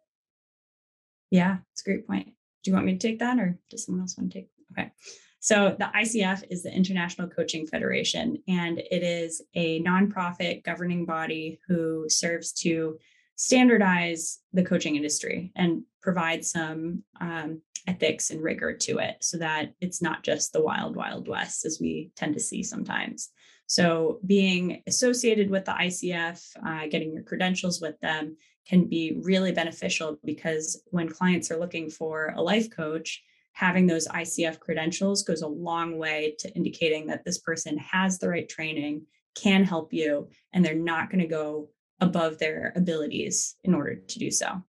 yeah, 1.34 1.56
it's 1.72 1.82
a 1.82 1.84
great 1.84 2.06
point. 2.06 2.28
Do 2.62 2.70
you 2.70 2.74
want 2.74 2.86
me 2.86 2.96
to 2.96 3.08
take 3.08 3.18
that 3.18 3.40
or 3.40 3.58
does 3.68 3.84
someone 3.84 4.02
else 4.02 4.16
want 4.16 4.30
to 4.30 4.38
take? 4.38 4.50
Okay. 4.70 4.92
So 5.40 5.74
the 5.76 5.90
ICF 5.92 6.44
is 6.48 6.62
the 6.62 6.72
International 6.72 7.26
Coaching 7.28 7.66
Federation, 7.66 8.38
and 8.46 8.78
it 8.78 9.02
is 9.02 9.42
a 9.54 9.82
nonprofit 9.82 10.62
governing 10.62 11.04
body 11.04 11.58
who 11.66 12.06
serves 12.08 12.52
to 12.62 12.98
standardize 13.34 14.38
the 14.52 14.62
coaching 14.62 14.94
industry 14.94 15.50
and 15.56 15.82
provide 16.00 16.44
some 16.44 17.02
um, 17.20 17.60
ethics 17.88 18.30
and 18.30 18.40
rigor 18.40 18.72
to 18.72 18.98
it 18.98 19.16
so 19.20 19.36
that 19.38 19.74
it's 19.80 20.00
not 20.00 20.22
just 20.22 20.52
the 20.52 20.62
wild, 20.62 20.94
wild 20.94 21.26
west 21.26 21.64
as 21.64 21.78
we 21.80 22.12
tend 22.14 22.34
to 22.34 22.40
see 22.40 22.62
sometimes. 22.62 23.30
So, 23.66 24.20
being 24.26 24.82
associated 24.86 25.50
with 25.50 25.64
the 25.64 25.72
ICF, 25.72 26.44
uh, 26.66 26.86
getting 26.88 27.12
your 27.14 27.22
credentials 27.22 27.80
with 27.80 27.98
them 28.00 28.36
can 28.66 28.88
be 28.88 29.18
really 29.22 29.52
beneficial 29.52 30.18
because 30.24 30.82
when 30.86 31.08
clients 31.08 31.50
are 31.50 31.58
looking 31.58 31.90
for 31.90 32.32
a 32.36 32.42
life 32.42 32.70
coach, 32.70 33.22
having 33.52 33.86
those 33.86 34.08
ICF 34.08 34.58
credentials 34.58 35.22
goes 35.22 35.42
a 35.42 35.48
long 35.48 35.96
way 35.98 36.34
to 36.40 36.52
indicating 36.54 37.06
that 37.06 37.24
this 37.24 37.38
person 37.38 37.78
has 37.78 38.18
the 38.18 38.28
right 38.28 38.48
training, 38.48 39.06
can 39.34 39.64
help 39.64 39.92
you, 39.92 40.28
and 40.52 40.64
they're 40.64 40.74
not 40.74 41.10
going 41.10 41.20
to 41.20 41.26
go 41.26 41.68
above 42.00 42.38
their 42.38 42.72
abilities 42.76 43.56
in 43.64 43.74
order 43.74 43.96
to 43.96 44.18
do 44.18 44.30
so. 44.30 44.62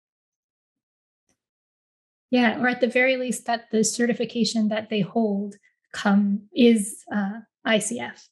Yeah, 2.32 2.60
or 2.60 2.68
at 2.68 2.82
the 2.82 2.88
very 2.88 3.18
least, 3.18 3.46
that 3.46 3.72
the 3.72 3.84
certification 3.84 4.70
that 4.70 4.90
they 4.90 5.02
hold 5.02 5.56
come 5.92 6.48
is 6.54 7.04
uh, 7.14 7.40
ICF. 7.66 8.28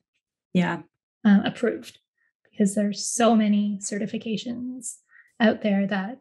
Yeah, 0.54 0.82
uh, 1.26 1.42
approved 1.46 2.00
because 2.50 2.76
there's 2.76 3.06
so 3.06 3.36
many 3.36 3.80
certifications 3.82 4.98
out 5.40 5.62
there 5.62 5.88
that 5.88 6.20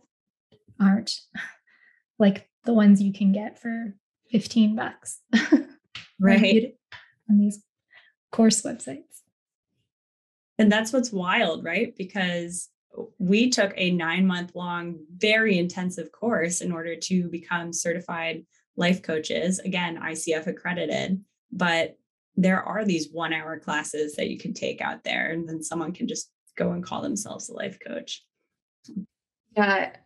aren't 0.81 1.21
like 2.19 2.49
the 2.65 2.73
ones 2.73 3.03
you 3.03 3.13
can 3.13 3.33
get 3.33 3.61
for 3.61 3.95
15 4.31 4.77
bucks. 4.77 5.21
right. 6.21 6.75
on 7.29 7.39
these 7.39 7.63
course 8.31 8.63
websites. 8.63 9.21
And 10.59 10.71
that's 10.71 10.93
what's 10.93 11.13
wild, 11.13 11.65
right? 11.65 11.95
Because 11.97 12.69
we 13.19 13.51
took 13.51 13.73
a 13.77 13.91
nine 13.91 14.27
month 14.27 14.55
long, 14.55 14.99
very 15.17 15.59
intensive 15.59 16.13
course 16.13 16.61
in 16.61 16.73
order 16.73 16.95
to 16.95 17.29
become 17.29 17.73
certified 17.73 18.45
life 18.77 19.03
coaches. 19.03 19.59
Again, 19.61 19.99
ICF 19.99 20.47
accredited, 20.47 21.23
but 21.51 21.99
there 22.37 22.63
are 22.63 22.85
these 22.85 23.09
one 23.13 23.33
hour 23.33 23.59
classes 23.59 24.15
that 24.15 24.31
you 24.31 24.39
can 24.39 24.55
take 24.55 24.81
out 24.81 25.05
there, 25.05 25.31
and 25.31 25.49
then 25.49 25.63
someone 25.63 25.93
can 25.93 26.09
just 26.09 26.31
go 26.57 26.73
and 26.73 26.85
call 26.85 27.03
themselves 27.03 27.49
a 27.49 27.55
life 27.55 27.79
coach. 27.87 28.25
Yeah, 29.57 29.97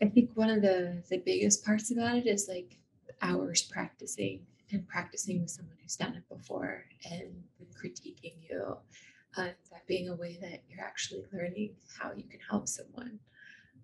I 0.00 0.06
think 0.06 0.30
one 0.34 0.50
of 0.50 0.62
the 0.62 1.02
the 1.10 1.18
biggest 1.18 1.64
parts 1.64 1.90
about 1.90 2.16
it 2.16 2.26
is 2.26 2.48
like 2.48 2.78
hours 3.22 3.62
practicing 3.62 4.46
and 4.72 4.86
practicing 4.86 5.40
with 5.40 5.50
someone 5.50 5.76
who's 5.80 5.96
done 5.96 6.14
it 6.14 6.28
before 6.28 6.84
and 7.10 7.44
critiquing 7.74 8.34
you. 8.48 8.76
Uh, 9.36 9.48
that 9.70 9.86
being 9.86 10.08
a 10.08 10.14
way 10.14 10.38
that 10.40 10.62
you're 10.68 10.84
actually 10.84 11.22
learning 11.30 11.74
how 12.00 12.10
you 12.16 12.24
can 12.24 12.40
help 12.48 12.66
someone. 12.66 13.18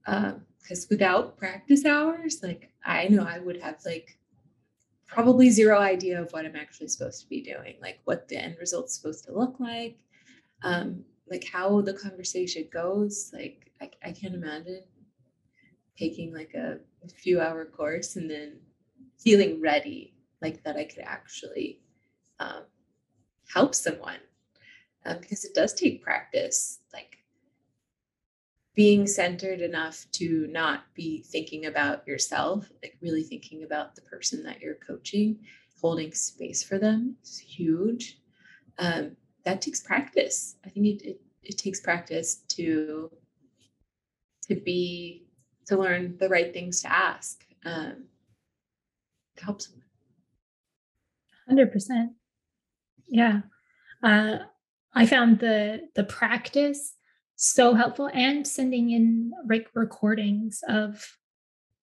because 0.04 0.84
um, 0.84 0.86
without 0.88 1.36
practice 1.36 1.84
hours, 1.84 2.40
like 2.42 2.72
I 2.86 3.08
know 3.08 3.24
I 3.24 3.38
would 3.38 3.60
have 3.60 3.78
like 3.84 4.18
probably 5.12 5.50
zero 5.50 5.78
idea 5.78 6.20
of 6.20 6.32
what 6.32 6.46
I'm 6.46 6.56
actually 6.56 6.88
supposed 6.88 7.20
to 7.20 7.28
be 7.28 7.42
doing, 7.42 7.74
like 7.82 8.00
what 8.04 8.28
the 8.28 8.36
end 8.36 8.56
result's 8.58 8.94
supposed 8.94 9.24
to 9.26 9.38
look 9.38 9.60
like, 9.60 9.98
um, 10.62 11.04
like 11.30 11.44
how 11.44 11.82
the 11.82 11.92
conversation 11.92 12.66
goes. 12.72 13.30
Like 13.32 13.70
I, 13.80 13.90
I 14.02 14.12
can't 14.12 14.34
imagine 14.34 14.82
taking 15.98 16.34
like 16.34 16.54
a, 16.54 16.78
few 17.16 17.40
hour 17.40 17.64
course 17.64 18.14
and 18.14 18.30
then 18.30 18.52
feeling 19.18 19.60
ready, 19.60 20.14
like 20.40 20.62
that 20.62 20.76
I 20.76 20.84
could 20.84 21.02
actually 21.02 21.80
um, 22.38 22.62
help 23.52 23.74
someone 23.74 24.20
um, 25.04 25.18
because 25.20 25.44
it 25.44 25.52
does 25.52 25.74
take 25.74 26.00
practice. 26.00 26.78
Like 26.92 27.18
being 28.74 29.06
centered 29.06 29.60
enough 29.60 30.06
to 30.12 30.46
not 30.50 30.84
be 30.94 31.22
thinking 31.22 31.66
about 31.66 32.06
yourself, 32.06 32.70
like 32.82 32.96
really 33.02 33.22
thinking 33.22 33.64
about 33.64 33.94
the 33.94 34.00
person 34.02 34.42
that 34.42 34.60
you're 34.60 34.76
coaching, 34.76 35.38
holding 35.80 36.12
space 36.12 36.62
for 36.62 36.78
them 36.78 37.16
is 37.22 37.38
huge. 37.38 38.18
Um, 38.78 39.16
that 39.44 39.60
takes 39.60 39.80
practice. 39.80 40.56
I 40.64 40.70
think 40.70 40.86
it, 40.86 41.02
it, 41.06 41.20
it 41.42 41.58
takes 41.58 41.80
practice 41.80 42.36
to 42.48 43.10
to 44.48 44.56
be 44.56 45.26
to 45.66 45.76
learn 45.76 46.16
the 46.18 46.28
right 46.28 46.52
things 46.52 46.82
to 46.82 46.92
ask 46.92 47.44
um, 47.64 48.04
to 49.36 49.44
help 49.44 49.60
someone. 49.60 49.82
Hundred 51.46 51.72
percent. 51.72 52.12
Yeah, 53.08 53.40
uh, 54.02 54.38
I 54.94 55.04
found 55.06 55.40
the 55.40 55.88
the 55.94 56.04
practice 56.04 56.94
so 57.44 57.74
helpful 57.74 58.10
and 58.12 58.46
sending 58.46 58.90
in 58.90 59.32
like 59.48 59.68
recordings 59.74 60.62
of 60.68 61.16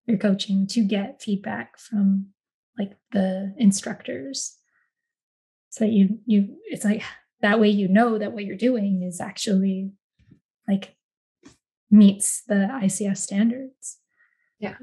your 0.05 0.17
coaching 0.17 0.65
to 0.67 0.81
get 0.81 1.21
feedback 1.21 1.77
from 1.77 2.27
like 2.77 2.97
the 3.11 3.53
instructors 3.57 4.57
so 5.69 5.85
you 5.85 6.19
you 6.25 6.55
it's 6.65 6.85
like 6.85 7.03
that 7.41 7.59
way 7.59 7.69
you 7.69 7.87
know 7.87 8.17
that 8.17 8.31
what 8.31 8.45
you're 8.45 8.57
doing 8.57 9.03
is 9.03 9.21
actually 9.21 9.91
like 10.67 10.95
meets 11.91 12.43
the 12.47 12.69
ICF 12.83 13.17
standards. 13.17 13.97
Yeah. 14.59 14.75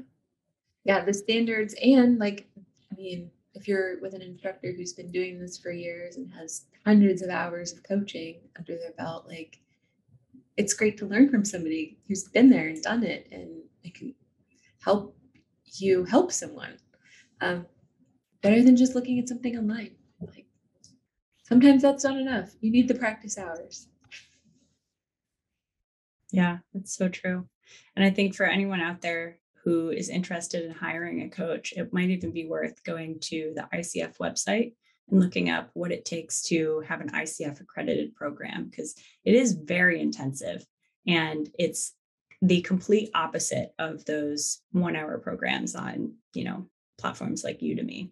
Yeah, 0.83 1.03
the 1.03 1.13
standards 1.13 1.75
and 1.81 2.19
like 2.19 2.47
I 2.91 2.95
mean, 2.95 3.31
if 3.53 3.67
you're 3.67 3.99
with 4.01 4.13
an 4.13 4.21
instructor 4.21 4.71
who's 4.71 4.93
been 4.93 5.11
doing 5.11 5.39
this 5.39 5.57
for 5.57 5.71
years 5.71 6.15
and 6.15 6.31
has 6.33 6.65
hundreds 6.85 7.21
of 7.21 7.29
hours 7.29 7.73
of 7.73 7.83
coaching 7.83 8.39
under 8.57 8.77
their 8.77 8.93
belt, 8.97 9.27
like 9.27 9.59
it's 10.57 10.73
great 10.73 10.97
to 10.97 11.05
learn 11.05 11.29
from 11.29 11.45
somebody 11.45 11.97
who's 12.07 12.23
been 12.23 12.49
there 12.49 12.67
and 12.67 12.81
done 12.81 13.03
it 13.03 13.27
and 13.31 13.61
it 13.83 13.93
can 13.93 14.13
help 14.83 15.15
you 15.75 16.03
help 16.05 16.31
someone 16.31 16.77
um, 17.41 17.65
better 18.41 18.63
than 18.63 18.75
just 18.75 18.95
looking 18.95 19.19
at 19.19 19.27
something 19.27 19.55
online. 19.57 19.91
Like 20.19 20.47
sometimes 21.43 21.83
that's 21.83 22.03
not 22.03 22.17
enough. 22.17 22.55
You 22.59 22.71
need 22.71 22.87
the 22.87 22.95
practice 22.95 23.37
hours. 23.37 23.87
Yeah 26.31 26.57
that's 26.73 26.95
so 26.95 27.07
true. 27.07 27.47
And 27.95 28.03
i 28.03 28.09
think 28.09 28.35
for 28.35 28.45
anyone 28.45 28.81
out 28.81 29.01
there 29.01 29.39
who 29.63 29.89
is 29.89 30.09
interested 30.09 30.63
in 30.63 30.71
hiring 30.71 31.21
a 31.21 31.29
coach 31.29 31.73
it 31.75 31.93
might 31.93 32.09
even 32.09 32.31
be 32.31 32.47
worth 32.47 32.83
going 32.83 33.19
to 33.19 33.53
the 33.55 33.67
icf 33.73 34.17
website 34.17 34.73
and 35.09 35.19
looking 35.19 35.49
up 35.49 35.69
what 35.73 35.91
it 35.91 36.05
takes 36.05 36.41
to 36.43 36.81
have 36.87 37.01
an 37.01 37.11
ICF 37.11 37.61
accredited 37.61 38.15
program 38.15 38.65
because 38.69 38.95
it 39.23 39.35
is 39.35 39.53
very 39.53 40.01
intensive 40.01 40.65
and 41.05 41.49
it's 41.57 41.93
the 42.41 42.61
complete 42.61 43.09
opposite 43.15 43.73
of 43.79 44.05
those 44.05 44.61
one 44.71 44.95
hour 44.95 45.17
programs 45.17 45.75
on 45.75 46.13
you 46.33 46.43
know 46.43 46.67
platforms 46.97 47.43
like 47.43 47.59
udemy. 47.59 48.11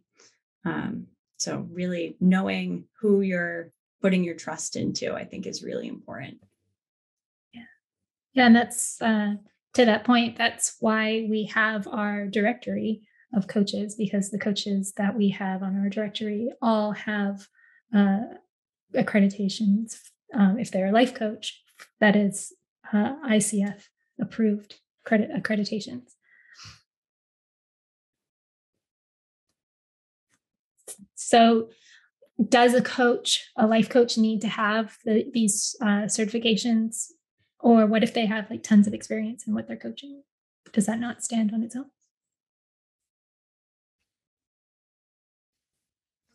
Um, 0.63 1.07
so 1.37 1.67
really 1.71 2.15
knowing 2.19 2.85
who 2.99 3.21
you're 3.21 3.71
putting 4.01 4.23
your 4.23 4.35
trust 4.35 4.75
into 4.75 5.13
i 5.13 5.23
think 5.23 5.45
is 5.45 5.63
really 5.63 5.87
important. 5.87 6.37
Yeah. 7.53 7.61
Yeah 8.33 8.45
and 8.47 8.55
that's 8.55 9.01
uh, 9.01 9.35
to 9.73 9.85
that 9.85 10.05
point 10.05 10.37
that's 10.37 10.77
why 10.79 11.27
we 11.29 11.45
have 11.53 11.87
our 11.87 12.25
directory 12.27 13.01
of 13.35 13.47
coaches 13.47 13.95
because 13.95 14.31
the 14.31 14.39
coaches 14.39 14.93
that 14.97 15.15
we 15.15 15.29
have 15.29 15.61
on 15.61 15.77
our 15.77 15.89
directory 15.89 16.49
all 16.61 16.93
have 16.93 17.47
uh, 17.93 18.21
accreditations. 18.95 19.99
Um, 20.33 20.57
if 20.57 20.71
they're 20.71 20.87
a 20.87 20.91
life 20.91 21.13
coach, 21.13 21.61
that 21.99 22.15
is 22.15 22.53
uh, 22.91 23.15
ICF 23.27 23.83
approved 24.19 24.75
credit 25.05 25.29
accreditations. 25.31 26.13
So, 31.15 31.69
does 32.49 32.73
a 32.73 32.81
coach, 32.81 33.49
a 33.55 33.65
life 33.65 33.89
coach, 33.89 34.17
need 34.17 34.41
to 34.41 34.47
have 34.47 34.97
the, 35.05 35.25
these 35.33 35.75
uh, 35.81 36.05
certifications? 36.05 37.07
Or 37.59 37.85
what 37.85 38.03
if 38.03 38.13
they 38.13 38.25
have 38.25 38.49
like 38.49 38.61
tons 38.61 38.85
of 38.87 38.93
experience 38.93 39.47
in 39.47 39.53
what 39.53 39.67
they're 39.67 39.77
coaching? 39.77 40.21
Does 40.71 40.85
that 40.85 40.99
not 40.99 41.23
stand 41.23 41.51
on 41.53 41.63
its 41.63 41.75
own? 41.75 41.85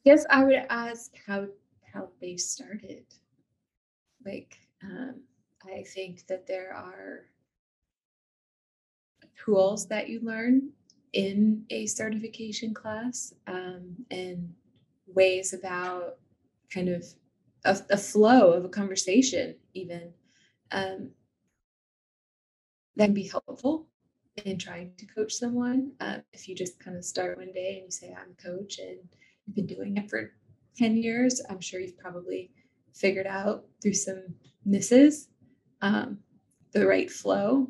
Guess 0.04 0.24
I 0.30 0.44
would 0.44 0.66
ask 0.68 1.12
how 1.26 1.46
how 1.92 2.08
they 2.20 2.36
started. 2.36 3.04
Like, 4.24 4.58
um, 4.82 5.22
I 5.64 5.82
think 5.82 6.26
that 6.28 6.46
there 6.46 6.72
are 6.74 7.26
tools 9.44 9.86
that 9.88 10.08
you 10.08 10.20
learn 10.20 10.70
in 11.12 11.64
a 11.70 11.86
certification 11.86 12.72
class 12.72 13.34
um, 13.46 13.96
and 14.10 14.54
ways 15.06 15.52
about 15.52 16.18
kind 16.72 16.88
of 16.88 17.04
a, 17.64 17.76
a, 17.90 17.96
flow 17.96 18.52
of 18.52 18.64
a 18.64 18.68
conversation, 18.68 19.56
even 19.74 20.12
um, 20.70 21.10
that 22.96 23.06
can 23.06 23.14
be 23.14 23.28
helpful 23.28 23.86
in 24.44 24.58
trying 24.58 24.92
to 24.98 25.06
coach 25.06 25.32
someone. 25.32 25.92
Uh, 26.00 26.18
if 26.32 26.48
you 26.48 26.54
just 26.54 26.78
kind 26.78 26.96
of 26.96 27.04
start 27.04 27.38
one 27.38 27.52
day 27.52 27.76
and 27.76 27.86
you 27.86 27.90
say, 27.90 28.14
I'm 28.16 28.34
a 28.38 28.42
coach 28.42 28.78
and 28.78 28.98
been 29.54 29.66
doing 29.66 29.96
it 29.96 30.08
for 30.08 30.32
10 30.76 30.96
years, 30.96 31.40
I'm 31.48 31.60
sure 31.60 31.80
you've 31.80 31.98
probably 31.98 32.50
figured 32.94 33.26
out 33.26 33.64
through 33.82 33.94
some 33.94 34.22
misses 34.64 35.28
um, 35.82 36.18
the 36.72 36.86
right 36.86 37.10
flow. 37.10 37.68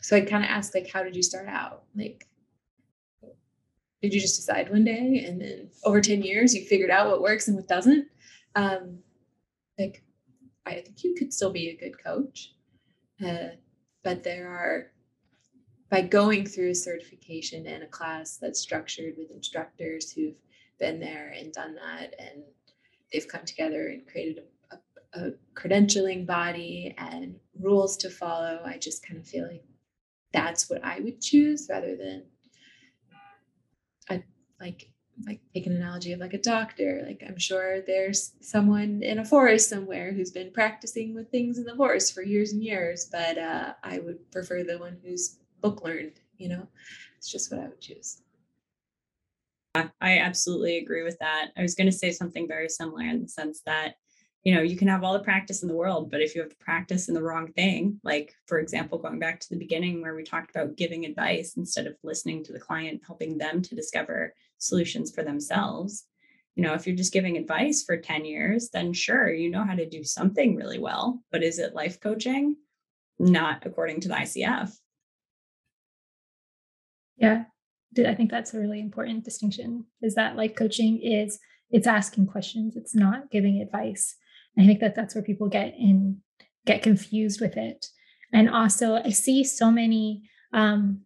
So 0.00 0.16
I 0.16 0.22
kind 0.22 0.44
of 0.44 0.50
ask, 0.50 0.74
like, 0.74 0.90
how 0.90 1.02
did 1.02 1.14
you 1.14 1.22
start 1.22 1.48
out? 1.48 1.84
Like, 1.94 2.26
did 4.02 4.14
you 4.14 4.20
just 4.20 4.36
decide 4.36 4.70
one 4.70 4.84
day 4.84 5.24
and 5.26 5.40
then 5.40 5.70
over 5.84 6.00
10 6.00 6.22
years 6.22 6.54
you 6.54 6.64
figured 6.64 6.90
out 6.90 7.08
what 7.08 7.20
works 7.20 7.48
and 7.48 7.56
what 7.56 7.68
doesn't? 7.68 8.08
Um, 8.56 9.00
like, 9.78 10.02
I 10.64 10.74
think 10.74 11.04
you 11.04 11.14
could 11.18 11.32
still 11.32 11.52
be 11.52 11.68
a 11.68 11.76
good 11.76 12.02
coach. 12.02 12.54
Uh, 13.24 13.50
but 14.02 14.24
there 14.24 14.48
are 14.48 14.92
by 15.90 16.00
going 16.00 16.46
through 16.46 16.72
certification 16.72 17.66
and 17.66 17.82
a 17.82 17.88
class 17.88 18.36
that's 18.36 18.60
structured 18.60 19.14
with 19.18 19.30
instructors 19.32 20.12
who've 20.12 20.36
been 20.78 21.00
there 21.00 21.34
and 21.36 21.52
done 21.52 21.74
that 21.74 22.14
and 22.18 22.42
they've 23.12 23.28
come 23.28 23.44
together 23.44 23.88
and 23.88 24.06
created 24.06 24.44
a, 24.70 24.76
a, 24.76 25.26
a 25.26 25.32
credentialing 25.54 26.26
body 26.26 26.94
and 26.96 27.34
rules 27.60 27.96
to 27.96 28.08
follow 28.08 28.62
i 28.64 28.78
just 28.78 29.06
kind 29.06 29.20
of 29.20 29.26
feel 29.26 29.46
like 29.46 29.64
that's 30.32 30.70
what 30.70 30.82
i 30.84 31.00
would 31.00 31.20
choose 31.20 31.66
rather 31.68 31.96
than 31.96 32.22
a, 34.08 34.22
like 34.60 34.88
like 35.26 35.40
take 35.52 35.66
an 35.66 35.76
analogy 35.76 36.12
of 36.12 36.20
like 36.20 36.32
a 36.32 36.38
doctor 36.38 37.02
like 37.06 37.22
i'm 37.28 37.38
sure 37.38 37.82
there's 37.82 38.32
someone 38.40 39.02
in 39.02 39.18
a 39.18 39.24
forest 39.24 39.68
somewhere 39.68 40.12
who's 40.14 40.30
been 40.30 40.50
practicing 40.50 41.14
with 41.14 41.30
things 41.30 41.58
in 41.58 41.64
the 41.64 41.76
forest 41.76 42.14
for 42.14 42.22
years 42.22 42.52
and 42.52 42.62
years 42.62 43.06
but 43.12 43.36
uh, 43.36 43.74
i 43.82 43.98
would 43.98 44.30
prefer 44.30 44.62
the 44.62 44.78
one 44.78 44.96
who's 45.04 45.39
book 45.60 45.84
learned 45.84 46.20
you 46.40 46.48
know? 46.48 46.66
It's 47.18 47.30
just 47.30 47.52
what 47.52 47.60
i 47.60 47.68
would 47.68 47.80
choose. 47.80 48.22
I 49.74 50.18
absolutely 50.18 50.78
agree 50.78 51.04
with 51.04 51.16
that. 51.20 51.50
I 51.56 51.62
was 51.62 51.76
going 51.76 51.86
to 51.86 51.96
say 51.96 52.10
something 52.10 52.48
very 52.48 52.68
similar 52.68 53.02
in 53.02 53.22
the 53.22 53.28
sense 53.28 53.60
that 53.66 53.94
you 54.42 54.54
know 54.54 54.62
you 54.62 54.76
can 54.76 54.88
have 54.88 55.04
all 55.04 55.12
the 55.12 55.22
practice 55.22 55.62
in 55.62 55.68
the 55.68 55.74
world 55.74 56.10
but 56.10 56.22
if 56.22 56.34
you 56.34 56.40
have 56.40 56.48
to 56.48 56.56
practice 56.56 57.08
in 57.08 57.14
the 57.14 57.22
wrong 57.22 57.52
thing 57.52 58.00
like 58.02 58.34
for 58.46 58.58
example 58.58 58.96
going 58.96 59.18
back 59.18 59.38
to 59.38 59.50
the 59.50 59.58
beginning 59.58 60.00
where 60.00 60.14
we 60.14 60.22
talked 60.22 60.48
about 60.48 60.78
giving 60.78 61.04
advice 61.04 61.58
instead 61.58 61.86
of 61.86 61.94
listening 62.02 62.42
to 62.42 62.54
the 62.54 62.58
client 62.58 63.02
helping 63.06 63.36
them 63.36 63.60
to 63.60 63.74
discover 63.74 64.32
solutions 64.56 65.14
for 65.14 65.22
themselves 65.22 66.06
you 66.56 66.62
know 66.62 66.72
if 66.72 66.86
you're 66.86 66.96
just 66.96 67.12
giving 67.12 67.36
advice 67.36 67.84
for 67.84 67.98
10 67.98 68.24
years 68.24 68.70
then 68.70 68.94
sure 68.94 69.30
you 69.30 69.50
know 69.50 69.62
how 69.62 69.74
to 69.74 69.86
do 69.86 70.02
something 70.02 70.56
really 70.56 70.78
well 70.78 71.22
but 71.30 71.42
is 71.42 71.58
it 71.58 71.74
life 71.74 72.00
coaching? 72.00 72.56
Not 73.18 73.66
according 73.66 74.00
to 74.00 74.08
the 74.08 74.14
icf 74.14 74.74
yeah. 77.20 77.44
I 78.06 78.14
think 78.14 78.30
that's 78.30 78.54
a 78.54 78.60
really 78.60 78.80
important 78.80 79.24
distinction 79.24 79.84
is 80.00 80.14
that 80.14 80.36
life 80.36 80.54
coaching 80.54 81.00
is 81.02 81.40
it's 81.70 81.86
asking 81.86 82.26
questions, 82.26 82.76
it's 82.76 82.94
not 82.94 83.30
giving 83.30 83.60
advice. 83.60 84.16
I 84.58 84.66
think 84.66 84.80
that 84.80 84.94
that's 84.94 85.14
where 85.14 85.22
people 85.22 85.48
get 85.48 85.74
in 85.76 86.20
get 86.66 86.82
confused 86.82 87.40
with 87.40 87.56
it. 87.56 87.86
And 88.32 88.48
also, 88.48 88.94
I 88.96 89.10
see 89.10 89.42
so 89.44 89.70
many 89.70 90.22
um, 90.52 91.00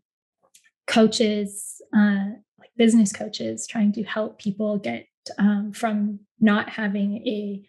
coaches, 0.87 1.81
uh, 1.97 2.25
like 2.59 2.71
business 2.77 3.13
coaches, 3.13 3.67
trying 3.67 3.93
to 3.93 4.03
help 4.03 4.39
people 4.39 4.79
get 4.79 5.07
um, 5.39 5.73
from 5.73 6.21
not 6.41 6.69
having 6.69 7.27
a 7.27 7.63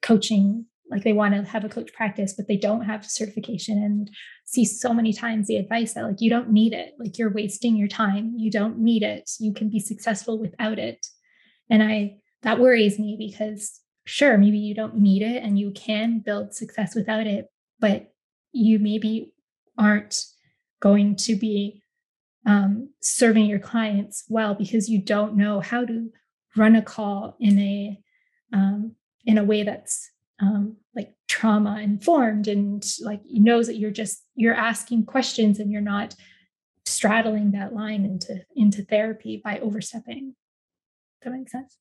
coaching 0.00 0.66
like 0.90 1.04
they 1.04 1.12
want 1.12 1.34
to 1.34 1.42
have 1.42 1.64
a 1.64 1.68
coach 1.68 1.92
practice 1.92 2.34
but 2.36 2.48
they 2.48 2.56
don't 2.56 2.84
have 2.84 3.04
certification 3.04 3.82
and 3.82 4.10
see 4.44 4.64
so 4.64 4.92
many 4.92 5.12
times 5.12 5.46
the 5.46 5.56
advice 5.56 5.94
that 5.94 6.04
like 6.04 6.20
you 6.20 6.30
don't 6.30 6.50
need 6.50 6.72
it 6.72 6.94
like 6.98 7.18
you're 7.18 7.32
wasting 7.32 7.76
your 7.76 7.88
time 7.88 8.32
you 8.36 8.50
don't 8.50 8.78
need 8.78 9.02
it 9.02 9.30
you 9.38 9.52
can 9.52 9.68
be 9.68 9.80
successful 9.80 10.38
without 10.38 10.78
it. 10.78 11.06
And 11.70 11.82
i 11.82 12.16
that 12.42 12.60
worries 12.60 12.98
me 12.98 13.16
because 13.18 13.80
sure 14.04 14.38
maybe 14.38 14.58
you 14.58 14.74
don't 14.74 14.96
need 14.96 15.22
it 15.22 15.42
and 15.42 15.58
you 15.58 15.70
can 15.72 16.20
build 16.20 16.54
success 16.54 16.94
without 16.94 17.26
it 17.26 17.46
but 17.80 18.12
you 18.52 18.78
maybe 18.78 19.32
aren't 19.76 20.24
going 20.80 21.16
to 21.16 21.36
be 21.36 21.82
um, 22.46 22.90
serving 23.00 23.46
your 23.46 23.58
clients 23.58 24.24
well 24.28 24.54
because 24.54 24.88
you 24.88 25.02
don't 25.02 25.36
know 25.36 25.60
how 25.60 25.84
to 25.84 26.08
run 26.56 26.74
a 26.74 26.82
call 26.82 27.36
in 27.40 27.58
a 27.58 27.98
um, 28.52 28.94
in 29.26 29.36
a 29.36 29.44
way 29.44 29.62
that's 29.62 30.10
um, 30.40 30.76
like 30.94 31.14
trauma 31.26 31.80
informed 31.80 32.48
and 32.48 32.84
like 33.00 33.20
knows 33.26 33.66
that 33.66 33.76
you're 33.76 33.90
just 33.90 34.24
you're 34.34 34.54
asking 34.54 35.04
questions 35.04 35.58
and 35.58 35.70
you're 35.70 35.80
not 35.80 36.14
straddling 36.86 37.52
that 37.52 37.74
line 37.74 38.04
into 38.04 38.42
into 38.54 38.84
therapy 38.84 39.40
by 39.42 39.58
overstepping. 39.58 40.34
Does 41.20 41.32
that 41.32 41.38
make 41.38 41.48
sense? 41.48 41.78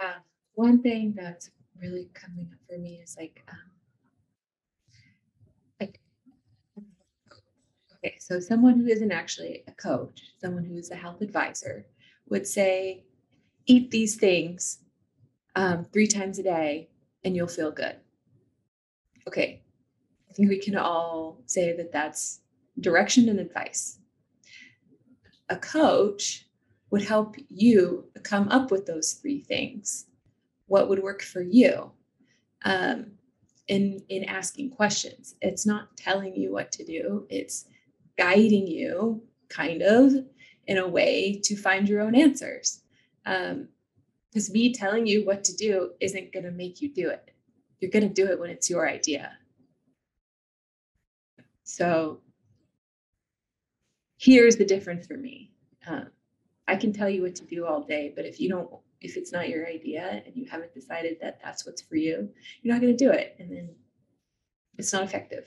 Yeah. 0.00 0.14
One 0.54 0.82
thing 0.82 1.14
that's 1.16 1.50
really 1.80 2.08
coming 2.14 2.48
up 2.52 2.58
for 2.68 2.78
me 2.78 3.00
is 3.02 3.16
like 3.18 3.42
um, 3.48 3.58
like 5.80 6.00
okay, 7.94 8.16
so 8.18 8.40
someone 8.40 8.80
who 8.80 8.86
isn't 8.86 9.12
actually 9.12 9.64
a 9.66 9.72
coach, 9.72 10.22
someone 10.40 10.64
who 10.64 10.76
is 10.76 10.90
a 10.90 10.96
health 10.96 11.20
advisor, 11.20 11.86
would 12.28 12.46
say, 12.46 13.04
eat 13.66 13.90
these 13.90 14.16
things 14.16 14.78
um, 15.56 15.84
three 15.84 16.06
times 16.06 16.38
a 16.38 16.42
day 16.42 16.88
and 17.24 17.34
you'll 17.34 17.48
feel 17.48 17.70
good. 17.70 17.96
Okay, 19.28 19.62
I 20.30 20.32
think 20.32 20.48
we 20.48 20.58
can 20.58 20.76
all 20.76 21.42
say 21.46 21.76
that 21.76 21.92
that's 21.92 22.40
direction 22.80 23.28
and 23.28 23.40
advice. 23.40 23.98
A 25.48 25.56
coach 25.56 26.46
would 26.90 27.02
help 27.02 27.36
you 27.48 28.04
come 28.22 28.48
up 28.48 28.70
with 28.70 28.86
those 28.86 29.14
three 29.14 29.40
things. 29.40 30.06
What 30.66 30.88
would 30.88 31.02
work 31.02 31.22
for 31.22 31.42
you? 31.42 31.92
Um, 32.64 33.12
in 33.68 34.00
in 34.08 34.24
asking 34.24 34.70
questions, 34.70 35.34
it's 35.40 35.66
not 35.66 35.96
telling 35.96 36.36
you 36.36 36.52
what 36.52 36.70
to 36.72 36.84
do. 36.84 37.26
It's 37.28 37.66
guiding 38.16 38.66
you, 38.66 39.22
kind 39.48 39.82
of, 39.82 40.12
in 40.66 40.78
a 40.78 40.88
way 40.88 41.40
to 41.44 41.56
find 41.56 41.88
your 41.88 42.00
own 42.00 42.14
answers. 42.14 42.82
Um, 43.24 43.68
because 44.36 44.52
me 44.52 44.70
telling 44.70 45.06
you 45.06 45.24
what 45.24 45.42
to 45.42 45.56
do 45.56 45.92
isn't 45.98 46.30
going 46.30 46.44
to 46.44 46.50
make 46.50 46.82
you 46.82 46.92
do 46.92 47.08
it. 47.08 47.30
You're 47.80 47.90
going 47.90 48.06
to 48.06 48.12
do 48.12 48.30
it 48.30 48.38
when 48.38 48.50
it's 48.50 48.68
your 48.68 48.86
idea. 48.86 49.32
So 51.62 52.20
here's 54.18 54.56
the 54.56 54.66
difference 54.66 55.06
for 55.06 55.16
me. 55.16 55.52
Um, 55.86 56.08
I 56.68 56.76
can 56.76 56.92
tell 56.92 57.08
you 57.08 57.22
what 57.22 57.34
to 57.36 57.46
do 57.46 57.64
all 57.64 57.80
day, 57.80 58.12
but 58.14 58.26
if 58.26 58.38
you 58.38 58.50
don't, 58.50 58.68
if 59.00 59.16
it's 59.16 59.32
not 59.32 59.48
your 59.48 59.66
idea 59.66 60.22
and 60.26 60.36
you 60.36 60.44
haven't 60.50 60.74
decided 60.74 61.16
that 61.22 61.40
that's 61.42 61.64
what's 61.64 61.80
for 61.80 61.96
you, 61.96 62.28
you're 62.60 62.74
not 62.74 62.82
going 62.82 62.94
to 62.94 63.04
do 63.04 63.10
it. 63.10 63.36
And 63.38 63.50
then 63.50 63.70
it's 64.76 64.92
not 64.92 65.02
effective. 65.04 65.46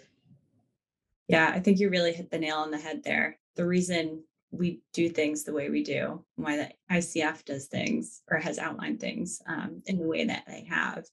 Yeah, 1.28 1.52
I 1.54 1.60
think 1.60 1.80
you 1.80 1.92
really 1.92 2.12
hit 2.12 2.32
the 2.32 2.40
nail 2.40 2.58
on 2.58 2.72
the 2.72 2.80
head 2.80 3.04
there. 3.04 3.38
The 3.56 3.68
reason 3.68 4.24
we 4.52 4.82
do 4.94 5.10
things 5.10 5.44
the 5.44 5.54
way 5.54 5.70
we 5.70 5.84
do, 5.84 6.24
why 6.36 6.58
the 6.58 6.70
ICF 6.92 7.46
does 7.46 7.68
things 7.68 8.22
or 8.30 8.38
has 8.38 8.58
outlined 8.58 9.00
things 9.00 9.42
um, 9.48 9.82
in 9.86 10.00
the 10.00 10.08
way 10.08 10.26
that 10.26 10.44
they 10.48 10.66
have, 10.70 11.06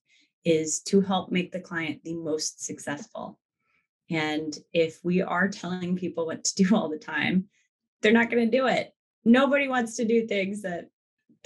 is 0.44 0.80
to 0.80 1.00
help 1.00 1.30
make 1.30 1.52
the 1.52 1.60
client 1.60 2.02
the 2.02 2.14
most 2.14 2.64
successful. 2.64 3.38
And 4.10 4.56
if 4.72 5.00
we 5.04 5.20
are 5.20 5.48
telling 5.48 5.96
people 5.96 6.26
what 6.26 6.44
to 6.44 6.64
do 6.64 6.74
all 6.74 6.88
the 6.88 6.98
time, 6.98 7.46
they're 8.00 8.12
not 8.12 8.30
going 8.30 8.50
to 8.50 8.56
do 8.56 8.66
it. 8.66 8.94
Nobody 9.24 9.68
wants 9.68 9.96
to 9.96 10.04
do 10.04 10.26
things 10.26 10.62
that 10.62 10.88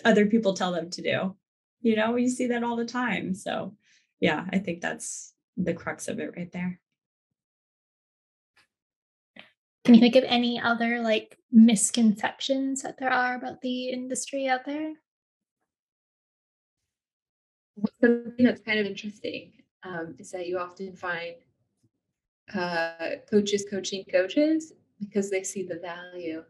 other 0.04 0.26
people 0.26 0.52
tell 0.52 0.72
them 0.72 0.90
to 0.90 1.02
do. 1.02 1.36
You 1.82 1.96
know, 1.96 2.16
you 2.16 2.28
see 2.28 2.48
that 2.48 2.62
all 2.62 2.76
the 2.76 2.84
time. 2.84 3.34
So, 3.34 3.74
yeah, 4.20 4.44
I 4.52 4.58
think 4.58 4.80
that's 4.80 5.32
the 5.56 5.72
crux 5.72 6.08
of 6.08 6.20
it 6.20 6.34
right 6.36 6.52
there. 6.52 6.78
Can 9.90 9.96
you 9.96 10.02
think 10.02 10.14
of 10.14 10.22
any 10.28 10.60
other 10.60 11.00
like 11.00 11.36
misconceptions 11.50 12.82
that 12.82 12.96
there 12.96 13.12
are 13.12 13.34
about 13.34 13.60
the 13.60 13.88
industry 13.88 14.46
out 14.46 14.64
there? 14.64 14.92
Something 18.00 18.44
that's 18.44 18.60
kind 18.60 18.78
of 18.78 18.86
interesting 18.86 19.50
um, 19.82 20.14
is 20.20 20.30
that 20.30 20.46
you 20.46 20.58
often 20.60 20.94
find 20.94 21.34
uh, 22.54 23.16
coaches 23.28 23.66
coaching 23.68 24.04
coaches 24.04 24.74
because 25.00 25.28
they 25.28 25.42
see 25.42 25.64
the 25.64 25.80
value 25.80 26.44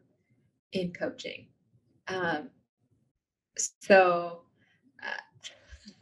in 0.73 0.93
coaching. 0.93 1.47
Um, 2.09 2.51
so 3.57 4.43
uh, 5.03 5.17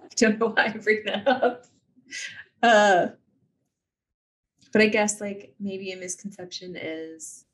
I 0.02 0.08
don't 0.16 0.40
know 0.40 0.48
why 0.48 0.72
I 0.74 0.76
bring 0.76 1.04
that 1.04 1.28
up. 1.28 1.66
Uh, 2.64 3.06
but 4.72 4.82
I 4.82 4.86
guess 4.86 5.20
like 5.20 5.54
maybe 5.58 5.92
a 5.92 5.96
misconception 5.96 6.76
is 6.76 7.44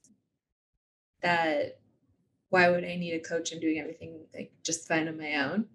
that 1.22 1.78
why 2.50 2.68
would 2.70 2.84
I 2.84 2.96
need 2.96 3.14
a 3.14 3.18
coach? 3.18 3.52
I'm 3.52 3.60
doing 3.60 3.80
everything 3.80 4.20
like 4.32 4.52
just 4.62 4.86
fine 4.86 5.08
on 5.08 5.18
my 5.18 5.36
own, 5.36 5.66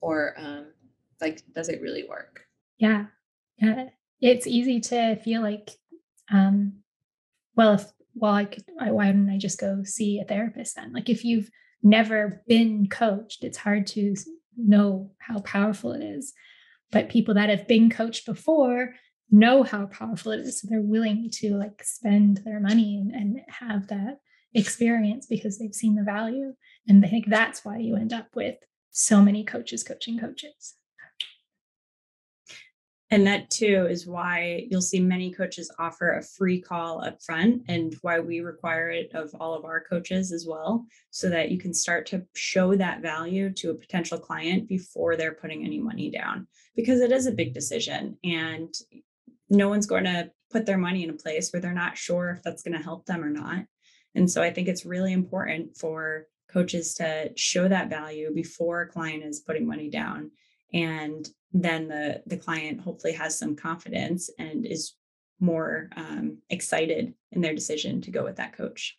or 0.00 0.34
um, 0.36 0.66
like 1.20 1.42
does 1.52 1.68
it 1.68 1.82
really 1.82 2.04
work? 2.08 2.46
Yeah, 2.78 3.06
yeah. 3.56 3.88
It's 4.20 4.46
easy 4.46 4.78
to 4.80 5.16
feel 5.16 5.42
like, 5.42 5.70
um, 6.30 6.74
well, 7.56 7.74
if 7.74 7.86
well, 8.14 8.34
I 8.34 8.44
could, 8.44 8.64
I, 8.78 8.90
why 8.92 9.06
don't 9.06 9.30
I 9.30 9.38
just 9.38 9.58
go 9.58 9.82
see 9.84 10.20
a 10.20 10.24
therapist 10.24 10.76
then? 10.76 10.92
Like 10.92 11.08
if 11.08 11.24
you've 11.24 11.50
never 11.82 12.42
been 12.46 12.88
coached, 12.88 13.42
it's 13.42 13.58
hard 13.58 13.86
to 13.88 14.14
know 14.56 15.10
how 15.18 15.40
powerful 15.40 15.92
it 15.92 16.02
is. 16.02 16.34
But 16.90 17.08
people 17.08 17.34
that 17.34 17.48
have 17.48 17.66
been 17.66 17.90
coached 17.90 18.26
before 18.26 18.94
know 19.32 19.62
how 19.62 19.86
powerful 19.86 20.32
it 20.32 20.40
is. 20.40 20.60
So 20.60 20.68
they're 20.70 20.80
willing 20.80 21.30
to 21.38 21.56
like 21.56 21.82
spend 21.82 22.42
their 22.44 22.60
money 22.60 22.96
and, 22.96 23.10
and 23.12 23.40
have 23.48 23.88
that 23.88 24.18
experience 24.54 25.26
because 25.26 25.58
they've 25.58 25.74
seen 25.74 25.94
the 25.94 26.04
value. 26.04 26.52
And 26.86 27.04
I 27.04 27.08
think 27.08 27.26
that's 27.26 27.64
why 27.64 27.78
you 27.78 27.96
end 27.96 28.12
up 28.12 28.28
with 28.34 28.56
so 28.90 29.22
many 29.22 29.42
coaches 29.42 29.82
coaching 29.82 30.18
coaches. 30.18 30.74
And 33.10 33.26
that 33.26 33.50
too 33.50 33.86
is 33.90 34.06
why 34.06 34.66
you'll 34.70 34.80
see 34.80 34.98
many 34.98 35.30
coaches 35.30 35.70
offer 35.78 36.14
a 36.14 36.22
free 36.22 36.62
call 36.62 37.04
up 37.04 37.22
front 37.22 37.62
and 37.68 37.94
why 38.00 38.20
we 38.20 38.40
require 38.40 38.88
it 38.88 39.10
of 39.14 39.34
all 39.38 39.54
of 39.54 39.66
our 39.66 39.84
coaches 39.84 40.32
as 40.32 40.46
well, 40.48 40.86
so 41.10 41.28
that 41.28 41.50
you 41.50 41.58
can 41.58 41.74
start 41.74 42.06
to 42.06 42.22
show 42.34 42.74
that 42.74 43.02
value 43.02 43.52
to 43.52 43.70
a 43.70 43.74
potential 43.74 44.18
client 44.18 44.66
before 44.66 45.16
they're 45.16 45.34
putting 45.34 45.62
any 45.62 45.78
money 45.78 46.10
down. 46.10 46.46
Because 46.74 47.02
it 47.02 47.12
is 47.12 47.26
a 47.26 47.32
big 47.32 47.52
decision. 47.52 48.16
And 48.24 48.72
no 49.52 49.68
one's 49.68 49.86
going 49.86 50.04
to 50.04 50.30
put 50.50 50.66
their 50.66 50.78
money 50.78 51.04
in 51.04 51.10
a 51.10 51.14
place 51.14 51.52
where 51.52 51.60
they're 51.60 51.72
not 51.72 51.96
sure 51.96 52.30
if 52.30 52.42
that's 52.42 52.62
going 52.62 52.76
to 52.76 52.82
help 52.82 53.06
them 53.06 53.22
or 53.22 53.30
not. 53.30 53.64
And 54.14 54.30
so 54.30 54.42
I 54.42 54.50
think 54.50 54.68
it's 54.68 54.84
really 54.84 55.12
important 55.12 55.76
for 55.76 56.26
coaches 56.50 56.94
to 56.94 57.32
show 57.36 57.68
that 57.68 57.88
value 57.88 58.34
before 58.34 58.82
a 58.82 58.88
client 58.88 59.24
is 59.24 59.40
putting 59.40 59.66
money 59.66 59.88
down. 59.88 60.30
And 60.72 61.26
then 61.52 61.88
the, 61.88 62.22
the 62.26 62.36
client 62.36 62.80
hopefully 62.80 63.12
has 63.12 63.38
some 63.38 63.56
confidence 63.56 64.30
and 64.38 64.66
is 64.66 64.94
more 65.40 65.88
um, 65.96 66.38
excited 66.50 67.14
in 67.32 67.40
their 67.40 67.54
decision 67.54 68.00
to 68.02 68.10
go 68.10 68.24
with 68.24 68.36
that 68.36 68.56
coach. 68.56 68.98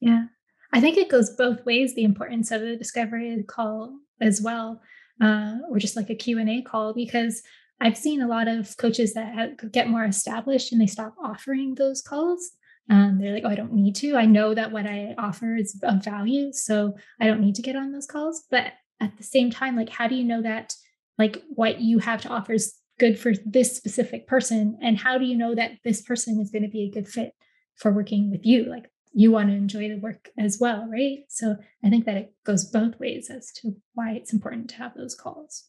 Yeah. 0.00 0.26
I 0.72 0.80
think 0.80 0.96
it 0.96 1.08
goes 1.08 1.30
both 1.30 1.64
ways, 1.64 1.94
the 1.94 2.04
importance 2.04 2.50
of 2.50 2.62
a 2.62 2.76
discovery 2.76 3.44
call 3.48 3.98
as 4.20 4.40
well, 4.40 4.80
uh, 5.20 5.56
or 5.68 5.78
just 5.78 5.96
like 5.96 6.10
a 6.10 6.14
Q&A 6.14 6.62
call, 6.62 6.92
because 6.94 7.42
I've 7.80 7.96
seen 7.96 8.20
a 8.20 8.28
lot 8.28 8.48
of 8.48 8.76
coaches 8.76 9.14
that 9.14 9.72
get 9.72 9.88
more 9.88 10.04
established 10.04 10.72
and 10.72 10.80
they 10.80 10.86
stop 10.86 11.14
offering 11.22 11.74
those 11.74 12.02
calls. 12.02 12.50
Um, 12.90 13.18
they're 13.18 13.32
like, 13.32 13.44
oh, 13.44 13.50
I 13.50 13.54
don't 13.54 13.72
need 13.72 13.94
to. 13.96 14.16
I 14.16 14.26
know 14.26 14.52
that 14.52 14.72
what 14.72 14.86
I 14.86 15.14
offer 15.16 15.56
is 15.56 15.78
of 15.82 16.04
value, 16.04 16.52
so 16.52 16.96
I 17.20 17.26
don't 17.26 17.40
need 17.40 17.54
to 17.54 17.62
get 17.62 17.76
on 17.76 17.92
those 17.92 18.06
calls. 18.06 18.44
But 18.50 18.72
at 19.00 19.16
the 19.16 19.22
same 19.22 19.50
time, 19.50 19.76
like, 19.76 19.88
how 19.88 20.08
do 20.08 20.14
you 20.14 20.24
know 20.24 20.42
that 20.42 20.74
like 21.18 21.42
what 21.50 21.80
you 21.80 21.98
have 22.00 22.22
to 22.22 22.28
offer 22.28 22.54
is 22.54 22.74
good 22.98 23.18
for 23.18 23.32
this 23.46 23.76
specific 23.76 24.26
person? 24.26 24.78
And 24.82 24.98
how 24.98 25.18
do 25.18 25.24
you 25.24 25.36
know 25.36 25.54
that 25.54 25.72
this 25.84 26.02
person 26.02 26.40
is 26.40 26.50
going 26.50 26.62
to 26.62 26.68
be 26.68 26.82
a 26.82 26.90
good 26.90 27.08
fit 27.08 27.32
for 27.76 27.92
working 27.92 28.30
with 28.30 28.44
you? 28.44 28.64
Like, 28.64 28.90
you 29.12 29.30
want 29.32 29.48
to 29.48 29.54
enjoy 29.54 29.88
the 29.88 29.98
work 29.98 30.28
as 30.38 30.58
well, 30.60 30.88
right? 30.90 31.20
So 31.28 31.56
I 31.84 31.90
think 31.90 32.04
that 32.06 32.16
it 32.16 32.34
goes 32.44 32.64
both 32.64 32.98
ways 33.00 33.30
as 33.30 33.52
to 33.56 33.76
why 33.94 34.12
it's 34.12 34.32
important 34.32 34.70
to 34.70 34.76
have 34.76 34.94
those 34.94 35.14
calls. 35.14 35.64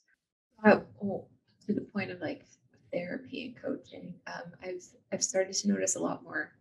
Uh, 0.63 0.81
to 1.65 1.73
the 1.73 1.81
point 1.81 2.11
of 2.11 2.19
like 2.19 2.45
therapy 2.91 3.45
and 3.45 3.61
coaching. 3.61 4.15
Um, 4.27 4.51
I've 4.63 4.83
I've 5.11 5.23
started 5.23 5.53
to 5.53 5.67
notice 5.69 5.95
a 5.95 5.99
lot 5.99 6.23
more 6.23 6.51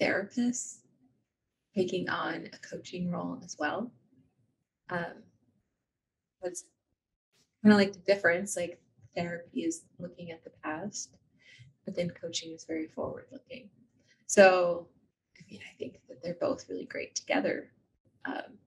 therapists 0.00 0.78
taking 1.74 2.08
on 2.08 2.48
a 2.52 2.58
coaching 2.66 3.10
role 3.10 3.38
as 3.44 3.56
well. 3.58 3.90
Um, 4.88 5.22
that's 6.42 6.64
kind 7.62 7.72
of 7.72 7.78
like 7.78 7.92
the 7.92 7.98
difference. 8.00 8.56
Like 8.56 8.80
therapy 9.14 9.60
is 9.60 9.82
looking 9.98 10.30
at 10.30 10.44
the 10.44 10.50
past, 10.62 11.10
but 11.84 11.94
then 11.94 12.10
coaching 12.10 12.52
is 12.52 12.64
very 12.64 12.86
forward 12.86 13.26
looking. 13.30 13.68
So, 14.26 14.88
I 15.38 15.44
mean, 15.50 15.60
I 15.70 15.76
think 15.78 16.00
that 16.08 16.22
they're 16.22 16.36
both 16.40 16.68
really 16.68 16.86
great 16.86 17.14
together. 17.14 17.70
Um, 18.24 18.58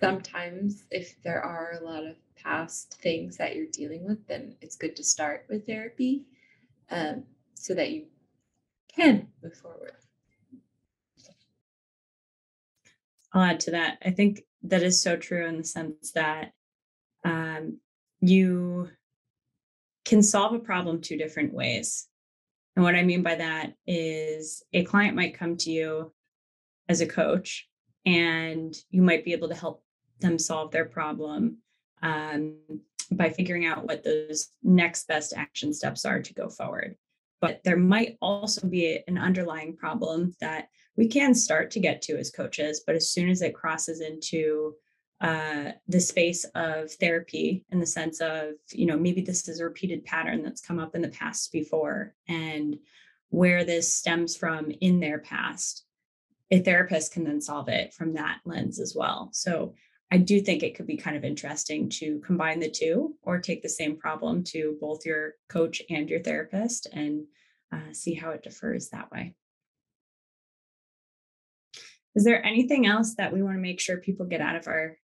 sometimes, 0.00 0.84
if 0.90 1.20
there 1.22 1.42
are 1.42 1.78
a 1.80 1.84
lot 1.84 2.04
of 2.04 2.16
past 2.36 2.98
things 3.00 3.36
that 3.36 3.56
you're 3.56 3.66
dealing 3.66 4.04
with, 4.04 4.26
then 4.26 4.56
it's 4.60 4.76
good 4.76 4.96
to 4.96 5.04
start 5.04 5.46
with 5.48 5.66
therapy 5.66 6.24
um, 6.90 7.24
so 7.54 7.74
that 7.74 7.90
you 7.90 8.06
can 8.94 9.28
move 9.42 9.56
forward. 9.56 9.92
I'll 13.32 13.42
add 13.42 13.60
to 13.60 13.72
that. 13.72 13.98
I 14.04 14.10
think 14.10 14.42
that 14.62 14.82
is 14.82 15.02
so 15.02 15.16
true 15.16 15.46
in 15.46 15.58
the 15.58 15.64
sense 15.64 16.12
that 16.12 16.52
um, 17.24 17.78
you 18.20 18.88
can 20.04 20.22
solve 20.22 20.54
a 20.54 20.58
problem 20.58 21.00
two 21.00 21.16
different 21.18 21.52
ways. 21.52 22.08
And 22.76 22.84
what 22.84 22.94
I 22.94 23.02
mean 23.02 23.22
by 23.22 23.34
that 23.34 23.74
is 23.86 24.62
a 24.72 24.84
client 24.84 25.16
might 25.16 25.38
come 25.38 25.56
to 25.58 25.70
you 25.70 26.12
as 26.88 27.00
a 27.00 27.06
coach 27.06 27.68
and 28.04 28.74
you 28.90 29.02
might 29.02 29.24
be 29.24 29.32
able 29.32 29.48
to 29.48 29.54
help 29.54 29.82
them 30.20 30.38
solve 30.38 30.70
their 30.70 30.84
problem 30.84 31.58
um, 32.02 32.56
by 33.10 33.30
figuring 33.30 33.66
out 33.66 33.84
what 33.86 34.02
those 34.02 34.48
next 34.62 35.06
best 35.08 35.32
action 35.36 35.72
steps 35.72 36.04
are 36.04 36.20
to 36.20 36.34
go 36.34 36.48
forward. 36.48 36.96
But 37.40 37.62
there 37.64 37.76
might 37.76 38.16
also 38.20 38.66
be 38.66 39.00
an 39.06 39.18
underlying 39.18 39.76
problem 39.76 40.34
that 40.40 40.68
we 40.96 41.06
can 41.06 41.34
start 41.34 41.70
to 41.72 41.80
get 41.80 42.02
to 42.02 42.18
as 42.18 42.30
coaches, 42.30 42.82
but 42.86 42.96
as 42.96 43.10
soon 43.10 43.28
as 43.28 43.42
it 43.42 43.54
crosses 43.54 44.00
into 44.00 44.74
uh, 45.20 45.72
the 45.88 46.00
space 46.00 46.44
of 46.54 46.90
therapy 46.92 47.64
in 47.70 47.80
the 47.80 47.86
sense 47.86 48.20
of, 48.20 48.54
you 48.72 48.86
know, 48.86 48.98
maybe 48.98 49.20
this 49.20 49.48
is 49.48 49.60
a 49.60 49.64
repeated 49.64 50.04
pattern 50.04 50.42
that's 50.42 50.60
come 50.60 50.78
up 50.78 50.94
in 50.94 51.02
the 51.02 51.08
past 51.08 51.52
before, 51.52 52.14
and 52.28 52.78
where 53.30 53.64
this 53.64 53.94
stems 53.94 54.36
from 54.36 54.70
in 54.80 55.00
their 55.00 55.18
past, 55.18 55.84
a 56.50 56.60
therapist 56.60 57.12
can 57.12 57.24
then 57.24 57.40
solve 57.40 57.68
it 57.68 57.92
from 57.92 58.14
that 58.14 58.38
lens 58.44 58.78
as 58.78 58.94
well. 58.94 59.30
So 59.32 59.74
I 60.10 60.18
do 60.18 60.40
think 60.40 60.62
it 60.62 60.76
could 60.76 60.86
be 60.86 60.96
kind 60.96 61.16
of 61.16 61.24
interesting 61.24 61.88
to 61.90 62.20
combine 62.20 62.60
the 62.60 62.70
two 62.70 63.16
or 63.22 63.40
take 63.40 63.62
the 63.62 63.68
same 63.68 63.96
problem 63.96 64.44
to 64.44 64.78
both 64.80 65.04
your 65.04 65.34
coach 65.48 65.82
and 65.90 66.08
your 66.08 66.20
therapist 66.20 66.86
and 66.92 67.24
uh, 67.72 67.92
see 67.92 68.14
how 68.14 68.30
it 68.30 68.42
differs 68.42 68.90
that 68.90 69.10
way. 69.10 69.34
Is 72.14 72.24
there 72.24 72.44
anything 72.44 72.86
else 72.86 73.14
that 73.16 73.32
we 73.32 73.42
want 73.42 73.56
to 73.56 73.60
make 73.60 73.80
sure 73.80 73.98
people 73.98 74.26
get 74.26 74.40
out 74.40 74.56
of 74.56 74.68
our 74.68 74.96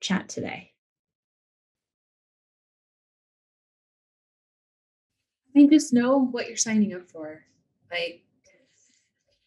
chat 0.00 0.28
today? 0.28 0.72
I 5.48 5.52
think 5.52 5.70
just 5.70 5.92
know 5.92 6.18
what 6.18 6.48
you're 6.48 6.56
signing 6.56 6.94
up 6.94 7.10
for. 7.10 7.44
Like, 7.90 8.24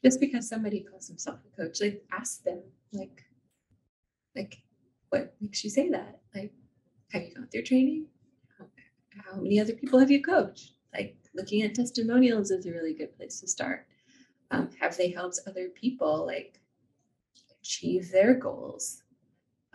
just 0.04 0.20
because 0.20 0.48
somebody 0.48 0.82
calls 0.82 1.08
himself 1.08 1.40
a 1.46 1.62
coach, 1.62 1.82
like, 1.82 2.04
ask 2.12 2.44
them, 2.44 2.62
like, 2.92 3.24
like, 4.36 4.62
what 5.14 5.36
makes 5.40 5.64
you 5.64 5.70
say 5.70 5.90
that? 5.90 6.22
Like, 6.34 6.52
have 7.12 7.22
you 7.22 7.36
gone 7.36 7.48
through 7.52 7.62
training? 7.62 8.08
How, 8.58 9.40
many 9.40 9.60
other 9.60 9.74
people 9.74 10.00
have 10.00 10.10
you 10.10 10.24
coached? 10.24 10.72
Like, 10.92 11.16
looking 11.36 11.62
at 11.62 11.76
testimonials 11.76 12.50
is 12.50 12.66
a 12.66 12.72
really 12.72 12.96
good 12.96 13.16
place 13.16 13.40
to 13.42 13.48
start. 13.48 13.86
Um, 14.50 14.72
have 14.80 14.98
they 14.98 15.12
helped 15.12 15.40
other 15.46 15.70
people 15.70 16.26
like 16.26 16.60
achieve 17.62 18.12
their 18.12 18.34
goals? 18.34 19.04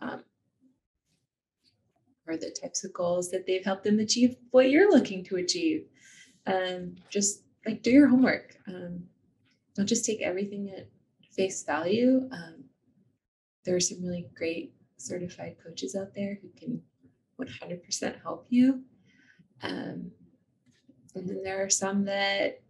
Um, 0.02 0.24
or 2.26 2.36
the 2.36 2.50
types 2.60 2.84
of 2.84 2.92
goals 2.92 3.30
that 3.30 3.46
they've 3.46 3.64
helped 3.64 3.84
them 3.84 4.00
achieve 4.00 4.34
what 4.50 4.70
you're 4.70 4.90
looking 4.90 5.22
to 5.26 5.36
achieve. 5.36 5.86
Um, 6.46 6.96
just 7.10 7.44
like 7.64 7.84
do 7.84 7.92
your 7.92 8.08
homework. 8.08 8.56
Um, 8.66 9.04
don't 9.76 9.86
just 9.86 10.04
take 10.04 10.20
everything 10.20 10.72
at 10.76 10.88
face 11.30 11.62
value. 11.62 12.28
Um, 12.32 12.64
there 13.64 13.76
are 13.76 13.80
some 13.80 14.02
really 14.02 14.26
great 14.36 14.72
certified 14.98 15.56
coaches 15.64 15.94
out 15.96 16.14
there 16.14 16.38
who 16.42 16.48
can 16.58 16.82
100% 17.40 18.22
help 18.22 18.46
you. 18.50 18.82
Um, 19.62 20.10
and 21.14 21.28
then 21.28 21.42
there 21.42 21.64
are 21.64 21.70
some 21.70 22.04
that 22.04 22.60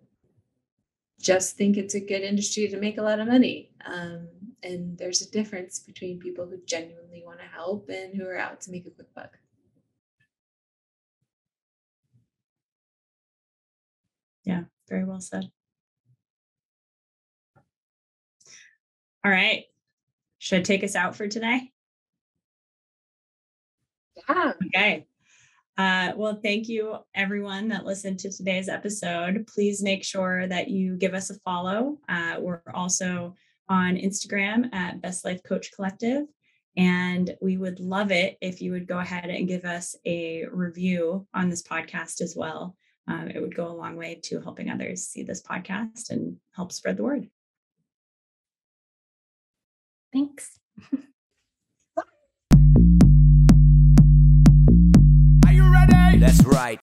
just 1.20 1.56
think 1.56 1.76
it's 1.76 1.94
a 1.94 2.00
good 2.00 2.22
industry 2.22 2.68
to 2.68 2.78
make 2.78 2.98
a 2.98 3.02
lot 3.02 3.20
of 3.20 3.26
money. 3.26 3.70
Um, 3.84 4.28
and 4.62 4.96
there's 4.96 5.22
a 5.22 5.30
difference 5.30 5.80
between 5.80 6.20
people 6.20 6.46
who 6.46 6.58
genuinely 6.64 7.22
want 7.24 7.40
to 7.40 7.46
help 7.46 7.88
and 7.88 8.14
who 8.14 8.26
are 8.26 8.38
out 8.38 8.60
to 8.62 8.70
make 8.70 8.86
a 8.86 8.90
quick 8.90 9.12
buck. 9.14 9.36
Yeah, 14.44 14.64
very 14.88 15.04
well 15.04 15.20
said. 15.20 15.50
All 19.24 19.30
right. 19.30 19.64
Should 20.38 20.60
I 20.60 20.62
take 20.62 20.84
us 20.84 20.94
out 20.94 21.16
for 21.16 21.28
today? 21.28 21.72
Yeah. 24.28 24.52
Okay. 24.66 25.06
Uh, 25.76 26.12
well, 26.16 26.40
thank 26.42 26.68
you 26.68 26.96
everyone 27.14 27.68
that 27.68 27.84
listened 27.84 28.18
to 28.20 28.30
today's 28.30 28.68
episode. 28.68 29.46
Please 29.46 29.82
make 29.82 30.04
sure 30.04 30.46
that 30.48 30.68
you 30.68 30.96
give 30.96 31.14
us 31.14 31.30
a 31.30 31.38
follow. 31.40 31.98
Uh, 32.08 32.36
we're 32.40 32.62
also 32.74 33.34
on 33.68 33.96
Instagram 33.96 34.74
at 34.74 35.00
Best 35.00 35.24
Life 35.24 35.42
Coach 35.44 35.70
Collective. 35.72 36.26
And 36.76 37.36
we 37.40 37.56
would 37.56 37.80
love 37.80 38.10
it 38.10 38.38
if 38.40 38.60
you 38.60 38.72
would 38.72 38.86
go 38.86 38.98
ahead 38.98 39.30
and 39.30 39.48
give 39.48 39.64
us 39.64 39.96
a 40.04 40.46
review 40.52 41.26
on 41.34 41.48
this 41.48 41.62
podcast 41.62 42.20
as 42.20 42.34
well 42.36 42.76
um, 43.08 43.28
it 43.28 43.40
would 43.40 43.54
go 43.54 43.68
a 43.68 43.72
long 43.72 43.96
way 43.96 44.20
to 44.24 44.40
helping 44.40 44.70
others 44.70 45.06
see 45.06 45.22
this 45.22 45.42
podcast 45.42 46.10
and 46.10 46.36
help 46.54 46.70
spread 46.72 46.98
the 46.98 47.02
word. 47.02 47.28
Thanks. 50.12 50.60
That's 56.20 56.44
right. 56.44 56.80